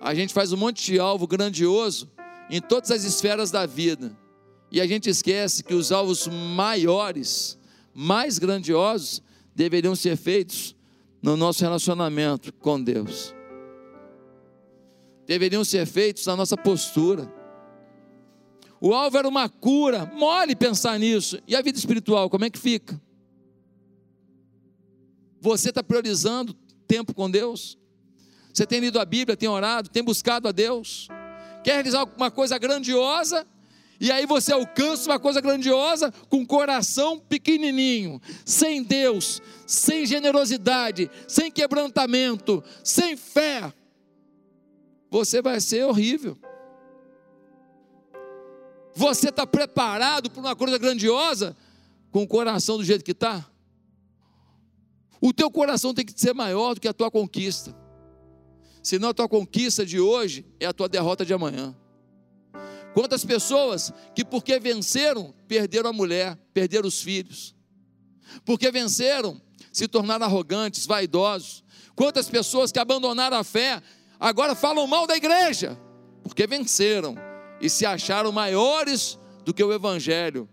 A 0.00 0.14
gente 0.14 0.34
faz 0.34 0.52
um 0.52 0.56
monte 0.56 0.84
de 0.84 0.98
alvo 0.98 1.26
grandioso 1.26 2.10
em 2.50 2.60
todas 2.60 2.90
as 2.90 3.04
esferas 3.04 3.50
da 3.50 3.64
vida, 3.64 4.16
e 4.70 4.80
a 4.80 4.86
gente 4.86 5.08
esquece 5.08 5.62
que 5.62 5.74
os 5.74 5.92
alvos 5.92 6.26
maiores, 6.26 7.58
mais 7.94 8.38
grandiosos, 8.38 9.22
deveriam 9.54 9.94
ser 9.94 10.16
feitos 10.16 10.74
no 11.22 11.36
nosso 11.36 11.62
relacionamento 11.62 12.52
com 12.52 12.82
Deus. 12.82 13.34
Deveriam 15.26 15.64
ser 15.64 15.86
feitos 15.86 16.26
na 16.26 16.36
nossa 16.36 16.56
postura. 16.56 17.32
O 18.80 18.92
alvo 18.92 19.16
era 19.16 19.26
uma 19.26 19.48
cura, 19.48 20.06
mole 20.14 20.54
pensar 20.54 20.98
nisso. 20.98 21.40
E 21.46 21.56
a 21.56 21.62
vida 21.62 21.78
espiritual, 21.78 22.28
como 22.28 22.44
é 22.44 22.50
que 22.50 22.58
fica? 22.58 23.00
Você 25.40 25.70
está 25.70 25.82
priorizando 25.82 26.54
tempo 26.86 27.14
com 27.14 27.30
Deus? 27.30 27.78
Você 28.52 28.66
tem 28.66 28.80
lido 28.80 29.00
a 29.00 29.04
Bíblia, 29.04 29.36
tem 29.36 29.48
orado, 29.48 29.88
tem 29.88 30.02
buscado 30.02 30.48
a 30.48 30.52
Deus? 30.52 31.08
Quer 31.64 31.74
realizar 31.74 32.04
uma 32.16 32.30
coisa 32.30 32.58
grandiosa? 32.58 33.46
E 34.00 34.12
aí 34.12 34.26
você 34.26 34.52
alcança 34.52 35.10
uma 35.10 35.18
coisa 35.18 35.40
grandiosa 35.40 36.12
com 36.28 36.42
o 36.42 36.46
coração 36.46 37.18
pequenininho, 37.18 38.20
sem 38.44 38.82
Deus, 38.82 39.40
sem 39.66 40.04
generosidade, 40.04 41.10
sem 41.26 41.50
quebrantamento, 41.50 42.62
sem 42.84 43.16
fé. 43.16 43.72
Você 45.10 45.40
vai 45.40 45.60
ser 45.60 45.84
horrível. 45.84 46.36
Você 48.94 49.28
está 49.28 49.46
preparado 49.46 50.30
para 50.30 50.40
uma 50.40 50.56
coisa 50.56 50.78
grandiosa 50.78 51.56
com 52.10 52.22
o 52.22 52.26
coração 52.26 52.78
do 52.78 52.84
jeito 52.84 53.04
que 53.04 53.12
está? 53.12 53.46
O 55.20 55.32
teu 55.32 55.50
coração 55.50 55.94
tem 55.94 56.04
que 56.04 56.18
ser 56.18 56.34
maior 56.34 56.74
do 56.74 56.80
que 56.80 56.88
a 56.88 56.92
tua 56.94 57.10
conquista. 57.10 57.74
Senão 58.82 59.08
a 59.08 59.14
tua 59.14 59.28
conquista 59.28 59.84
de 59.84 59.98
hoje 59.98 60.46
é 60.60 60.66
a 60.66 60.72
tua 60.72 60.88
derrota 60.88 61.24
de 61.24 61.34
amanhã. 61.34 61.74
Quantas 62.96 63.26
pessoas 63.26 63.92
que 64.14 64.24
porque 64.24 64.58
venceram, 64.58 65.34
perderam 65.46 65.90
a 65.90 65.92
mulher, 65.92 66.34
perderam 66.54 66.88
os 66.88 67.02
filhos. 67.02 67.54
Porque 68.42 68.70
venceram, 68.70 69.38
se 69.70 69.86
tornaram 69.86 70.24
arrogantes, 70.24 70.86
vaidosos. 70.86 71.62
Quantas 71.94 72.26
pessoas 72.30 72.72
que 72.72 72.78
abandonaram 72.78 73.36
a 73.36 73.44
fé, 73.44 73.82
agora 74.18 74.54
falam 74.54 74.86
mal 74.86 75.06
da 75.06 75.14
igreja, 75.14 75.78
porque 76.22 76.46
venceram 76.46 77.16
e 77.60 77.68
se 77.68 77.84
acharam 77.84 78.32
maiores 78.32 79.18
do 79.44 79.52
que 79.52 79.62
o 79.62 79.74
Evangelho. 79.74 80.48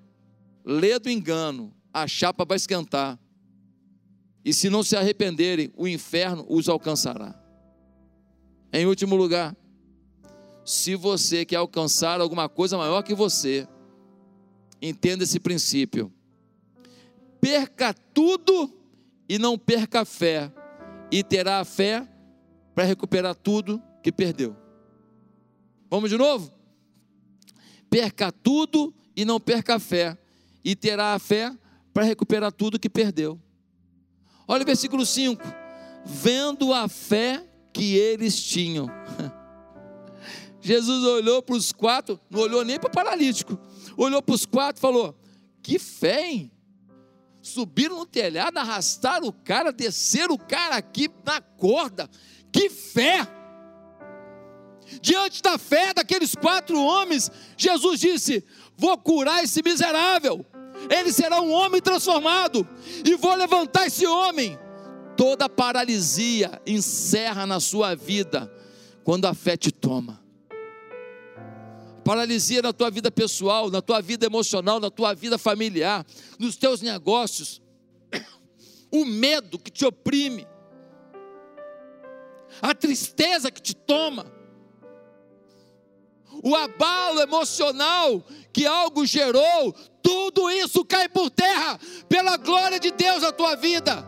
Lê 0.65 0.99
do 0.99 1.09
engano, 1.09 1.73
a 1.93 2.05
chapa 2.07 2.43
vai 2.43 2.57
esquentar. 2.57 3.17
E 4.43 4.53
se 4.53 4.69
não 4.69 4.83
se 4.83 4.97
arrependerem, 4.97 5.71
o 5.77 5.87
inferno 5.87 6.45
os 6.49 6.67
alcançará. 6.67 7.41
Em 8.73 8.85
último 8.85 9.15
lugar, 9.15 9.55
se 10.65 10.95
você 10.95 11.45
quer 11.45 11.57
alcançar 11.57 12.21
alguma 12.21 12.47
coisa 12.47 12.77
maior 12.77 13.01
que 13.01 13.13
você, 13.13 13.67
entenda 14.81 15.23
esse 15.23 15.39
princípio. 15.39 16.11
Perca 17.39 17.93
tudo 17.93 18.71
e 19.27 19.37
não 19.37 19.57
perca 19.57 20.01
a 20.01 20.05
fé, 20.05 20.51
e 21.11 21.23
terá 21.23 21.59
a 21.59 21.65
fé 21.65 22.07
para 22.73 22.83
recuperar 22.83 23.35
tudo 23.35 23.81
que 24.01 24.11
perdeu. 24.11 24.55
Vamos 25.89 26.09
de 26.09 26.17
novo? 26.17 26.63
perca 27.93 28.31
tudo 28.31 28.91
e 29.15 29.23
não 29.23 29.39
perca 29.39 29.75
a 29.75 29.79
fé, 29.79 30.17
e 30.65 30.75
terá 30.75 31.13
a 31.13 31.19
fé 31.19 31.55
para 31.93 32.03
recuperar 32.03 32.51
tudo 32.51 32.79
que 32.79 32.89
perdeu. 32.89 33.39
Olha 34.47 34.63
o 34.63 34.65
versículo 34.65 35.05
5: 35.05 35.43
vendo 36.03 36.73
a 36.73 36.87
fé 36.87 37.45
que 37.71 37.95
eles 37.95 38.41
tinham. 38.43 38.87
Jesus 40.63 41.03
olhou 41.03 41.41
para 41.41 41.55
os 41.55 41.73
quatro, 41.73 42.17
não 42.29 42.39
olhou 42.39 42.63
nem 42.63 42.79
para 42.79 42.87
o 42.87 42.91
paralítico, 42.91 43.59
olhou 43.97 44.21
para 44.21 44.33
os 44.33 44.45
quatro 44.45 44.79
e 44.79 44.81
falou: 44.81 45.13
Que 45.61 45.77
fé, 45.77 46.31
hein? 46.31 46.51
Subiram 47.41 47.97
no 47.97 48.05
telhado, 48.05 48.57
arrastaram 48.57 49.27
o 49.27 49.33
cara, 49.33 49.73
desceram 49.73 50.35
o 50.35 50.39
cara 50.39 50.77
aqui 50.77 51.09
na 51.25 51.41
corda, 51.41 52.09
que 52.49 52.69
fé! 52.69 53.27
Diante 55.01 55.41
da 55.41 55.57
fé 55.57 55.93
daqueles 55.93 56.33
quatro 56.33 56.81
homens, 56.81 57.29
Jesus 57.57 57.99
disse: 57.99 58.45
Vou 58.77 58.97
curar 58.97 59.43
esse 59.43 59.61
miserável, 59.61 60.45
ele 60.89 61.11
será 61.11 61.41
um 61.41 61.51
homem 61.51 61.81
transformado, 61.81 62.65
e 63.05 63.17
vou 63.17 63.35
levantar 63.35 63.87
esse 63.87 64.07
homem. 64.07 64.57
Toda 65.17 65.49
paralisia 65.49 66.61
encerra 66.65 67.45
na 67.45 67.59
sua 67.59 67.95
vida 67.95 68.51
quando 69.03 69.25
a 69.25 69.33
fé 69.33 69.57
te 69.57 69.69
toma. 69.69 70.22
Paralisia 72.03 72.61
na 72.61 72.73
tua 72.73 72.91
vida 72.91 73.09
pessoal, 73.09 73.69
na 73.69 73.81
tua 73.81 74.01
vida 74.01 74.25
emocional, 74.25 74.79
na 74.79 74.91
tua 74.91 75.13
vida 75.13 75.37
familiar, 75.37 76.05
nos 76.37 76.55
teus 76.57 76.81
negócios. 76.81 77.61
O 78.91 79.05
medo 79.05 79.57
que 79.57 79.71
te 79.71 79.85
oprime, 79.85 80.45
a 82.61 82.75
tristeza 82.75 83.49
que 83.49 83.61
te 83.61 83.75
toma, 83.75 84.31
o 86.43 86.55
abalo 86.55 87.21
emocional 87.21 88.23
que 88.51 88.65
algo 88.67 89.05
gerou, 89.05 89.73
tudo 90.01 90.51
isso 90.51 90.85
cai 90.85 91.09
por 91.09 91.29
terra, 91.31 91.79
pela 92.07 92.37
glória 92.37 92.79
de 92.79 92.91
Deus 92.91 93.23
na 93.23 93.31
tua 93.31 93.55
vida. 93.55 94.05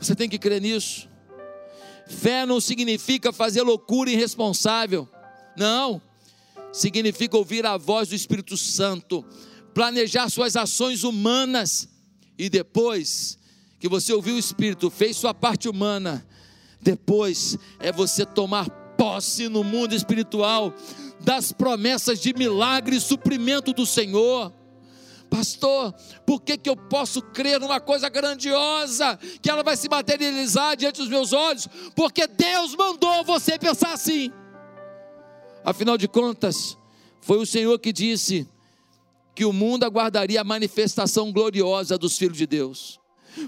Você 0.00 0.14
tem 0.14 0.28
que 0.28 0.38
crer 0.38 0.60
nisso. 0.60 1.08
Fé 2.06 2.46
não 2.46 2.60
significa 2.60 3.32
fazer 3.32 3.62
loucura 3.62 4.10
irresponsável, 4.10 5.06
não, 5.58 6.00
significa 6.72 7.36
ouvir 7.36 7.66
a 7.66 7.76
voz 7.76 8.08
do 8.08 8.14
Espírito 8.14 8.56
Santo, 8.56 9.24
planejar 9.74 10.28
suas 10.28 10.56
ações 10.56 11.04
humanas 11.04 11.88
e 12.38 12.48
depois 12.48 13.38
que 13.78 13.88
você 13.88 14.12
ouviu 14.12 14.34
o 14.34 14.38
Espírito, 14.38 14.90
fez 14.90 15.16
sua 15.16 15.32
parte 15.32 15.68
humana, 15.68 16.26
depois 16.80 17.56
é 17.78 17.92
você 17.92 18.24
tomar 18.24 18.68
posse 18.96 19.48
no 19.48 19.62
mundo 19.62 19.94
espiritual 19.94 20.74
das 21.20 21.52
promessas 21.52 22.20
de 22.20 22.34
milagre 22.34 22.96
e 22.96 23.00
suprimento 23.00 23.72
do 23.72 23.86
Senhor. 23.86 24.52
Pastor, 25.30 25.94
por 26.26 26.40
que, 26.40 26.56
que 26.56 26.70
eu 26.70 26.76
posso 26.76 27.20
crer 27.20 27.60
numa 27.60 27.80
coisa 27.80 28.08
grandiosa, 28.08 29.18
que 29.42 29.50
ela 29.50 29.62
vai 29.62 29.76
se 29.76 29.88
materializar 29.88 30.76
diante 30.76 31.00
dos 31.00 31.08
meus 31.08 31.32
olhos? 31.32 31.68
Porque 31.94 32.26
Deus 32.26 32.74
mandou 32.74 33.24
você 33.24 33.58
pensar 33.58 33.92
assim. 33.92 34.32
Afinal 35.68 35.98
de 35.98 36.08
contas, 36.08 36.78
foi 37.20 37.36
o 37.36 37.44
Senhor 37.44 37.78
que 37.78 37.92
disse 37.92 38.48
que 39.34 39.44
o 39.44 39.52
mundo 39.52 39.84
aguardaria 39.84 40.40
a 40.40 40.44
manifestação 40.44 41.30
gloriosa 41.30 41.98
dos 41.98 42.16
filhos 42.16 42.38
de 42.38 42.46
Deus. 42.46 42.98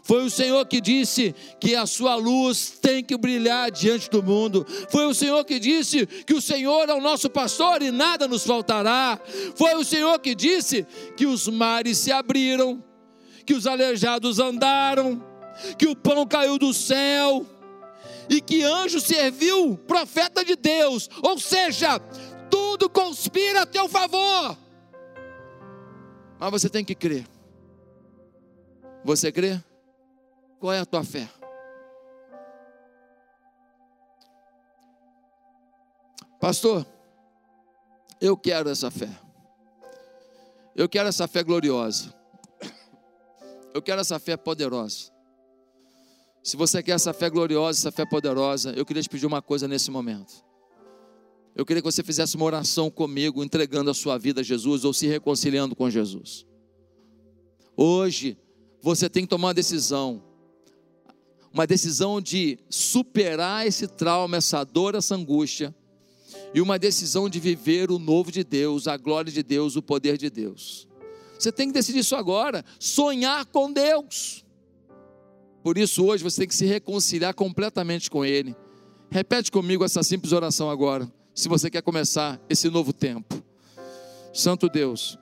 Foi 0.03 0.23
o 0.23 0.29
Senhor 0.29 0.67
que 0.67 0.83
disse 0.83 1.35
que 1.59 1.75
a 1.75 1.87
sua 1.87 2.17
luz 2.17 2.79
tem 2.79 3.03
que 3.03 3.17
brilhar 3.17 3.71
diante 3.71 4.11
do 4.11 4.23
mundo. 4.23 4.67
Foi 4.91 5.07
o 5.07 5.15
Senhor 5.15 5.43
que 5.47 5.59
disse 5.59 6.05
que 6.05 6.35
o 6.35 6.43
Senhor 6.43 6.91
é 6.91 6.93
o 6.93 7.01
nosso 7.01 7.31
pastor 7.31 7.81
e 7.81 7.91
nada 7.91 8.29
nos 8.29 8.45
faltará. 8.45 9.19
Foi 9.57 9.75
o 9.77 9.83
Senhor 9.83 10.19
que 10.19 10.35
disse 10.35 10.87
que 11.17 11.25
os 11.25 11.49
mares 11.49 11.97
se 11.97 12.13
abriram, 12.13 12.85
que 13.47 13.55
os 13.55 13.67
aleijados 13.67 14.39
andaram, 14.39 15.25
que 15.79 15.87
o 15.87 15.97
pão 15.97 16.27
caiu 16.27 16.59
do 16.59 16.75
céu 16.75 17.47
e 18.31 18.41
que 18.41 18.63
anjo 18.63 19.01
serviu 19.01 19.77
profeta 19.77 20.45
de 20.45 20.55
Deus. 20.55 21.11
Ou 21.21 21.37
seja, 21.37 21.99
tudo 22.49 22.89
conspira 22.89 23.63
a 23.63 23.67
teu 23.67 23.89
favor. 23.89 24.57
Mas 26.39 26.51
você 26.53 26.71
tem 26.71 26.85
que 26.85 26.95
crer. 26.95 27.27
Você 29.05 29.33
crê? 29.33 29.61
Qual 30.61 30.73
é 30.73 30.79
a 30.79 30.87
tua 30.87 31.03
fé? 31.03 31.29
Pastor, 36.39 36.87
eu 38.21 38.37
quero 38.37 38.71
essa 38.71 38.91
fé. 38.91 39.11
Eu 40.75 40.89
quero 40.89 41.09
essa 41.09 41.27
fé 41.27 41.43
gloriosa. 41.43 42.15
Eu 43.75 43.83
quero 43.83 44.01
essa 44.01 44.19
fé 44.19 44.37
poderosa. 44.37 45.13
Se 46.43 46.57
você 46.57 46.83
quer 46.83 46.93
essa 46.93 47.13
fé 47.13 47.29
gloriosa, 47.29 47.81
essa 47.81 47.93
fé 47.93 48.05
poderosa, 48.07 48.73
eu 48.73 48.85
queria 48.87 49.03
te 49.03 49.09
pedir 49.09 49.27
uma 49.27 49.43
coisa 49.43 49.69
nesse 49.69 49.91
momento. 49.91 50.45
Eu 51.55 51.67
queria 51.67 51.83
que 51.83 51.91
você 51.91 52.03
fizesse 52.03 52.37
uma 52.37 52.45
oração 52.45 52.91
comigo, 52.91 53.45
entregando 53.45 53.91
a 53.91 53.95
sua 53.95 54.17
vida 54.17 54.41
a 54.41 54.45
Jesus 54.45 54.85
ou 54.85 54.95
se 54.95 55.07
reconciliando 55.07 55.77
com 55.77 55.91
Jesus. 55.91 56.47
Hoje, 57.77 58.39
você 58.81 59.09
tem 59.09 59.25
que 59.25 59.29
tomar 59.29 59.49
uma 59.49 59.55
decisão 59.55 60.23
uma 61.53 61.67
decisão 61.67 62.21
de 62.21 62.59
superar 62.69 63.67
esse 63.67 63.87
trauma, 63.87 64.37
essa 64.37 64.63
dor, 64.65 64.95
essa 64.95 65.15
angústia, 65.15 65.75
e 66.55 66.61
uma 66.61 66.79
decisão 66.79 67.29
de 67.29 67.41
viver 67.41 67.91
o 67.91 67.99
novo 67.99 68.31
de 68.31 68.45
Deus, 68.45 68.87
a 68.87 68.97
glória 68.97 69.33
de 69.33 69.43
Deus, 69.43 69.77
o 69.77 69.83
poder 69.83 70.17
de 70.17 70.31
Deus. 70.31 70.89
Você 71.39 71.51
tem 71.51 71.69
que 71.69 71.75
decidir 71.75 72.01
isso 72.01 72.15
agora, 72.15 72.65
sonhar 72.79 73.45
com 73.47 73.73
Deus. 73.73 74.45
Por 75.63 75.77
isso, 75.77 76.05
hoje 76.05 76.23
você 76.23 76.43
tem 76.43 76.49
que 76.49 76.55
se 76.55 76.65
reconciliar 76.65 77.35
completamente 77.35 78.11
com 78.11 78.25
Ele. 78.25 78.57
Repete 79.11 79.51
comigo 79.51 79.85
essa 79.85 80.03
simples 80.03 80.33
oração 80.33 80.71
agora, 80.71 81.11
se 81.35 81.49
você 81.49 81.69
quer 81.71 81.83
começar 81.83 82.41
esse 82.49 82.69
novo 82.71 82.93
tempo. 82.93 83.43
Santo 84.33 84.69
Deus, 84.69 85.19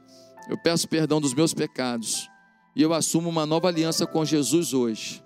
eu 0.48 0.58
peço 0.58 0.88
perdão 0.88 1.20
dos 1.20 1.34
meus 1.34 1.54
pecados 1.54 2.28
e 2.76 2.82
eu 2.82 2.92
assumo 2.92 3.28
uma 3.28 3.46
nova 3.46 3.68
aliança 3.68 4.06
com 4.06 4.24
Jesus 4.24 4.74
hoje 4.74 5.22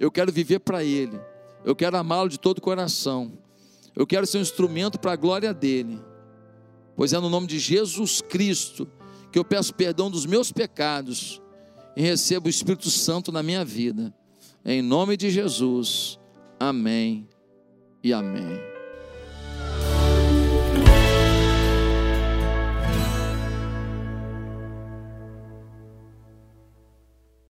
eu 0.00 0.10
quero 0.10 0.32
viver 0.32 0.60
para 0.60 0.82
Ele. 0.82 1.20
Eu 1.62 1.76
quero 1.76 1.94
amá-lo 1.94 2.30
de 2.30 2.40
todo 2.40 2.56
o 2.56 2.62
coração. 2.62 3.38
Eu 3.94 4.06
quero 4.06 4.26
ser 4.26 4.38
um 4.38 4.40
instrumento 4.40 4.98
para 4.98 5.12
a 5.12 5.16
glória 5.16 5.52
dele. 5.52 6.00
Pois 6.96 7.12
é 7.12 7.20
no 7.20 7.28
nome 7.28 7.46
de 7.46 7.58
Jesus 7.58 8.22
Cristo 8.22 8.88
que 9.30 9.38
eu 9.38 9.44
peço 9.44 9.74
perdão 9.74 10.10
dos 10.10 10.24
meus 10.24 10.50
pecados 10.50 11.40
e 11.96 12.02
recebo 12.02 12.46
o 12.46 12.50
Espírito 12.50 12.90
Santo 12.90 13.32
na 13.32 13.42
minha 13.42 13.64
vida. 13.64 14.14
Em 14.64 14.82
nome 14.82 15.16
de 15.16 15.30
Jesus. 15.30 16.18
Amém 16.58 17.28
e 18.02 18.12
amém. 18.12 18.69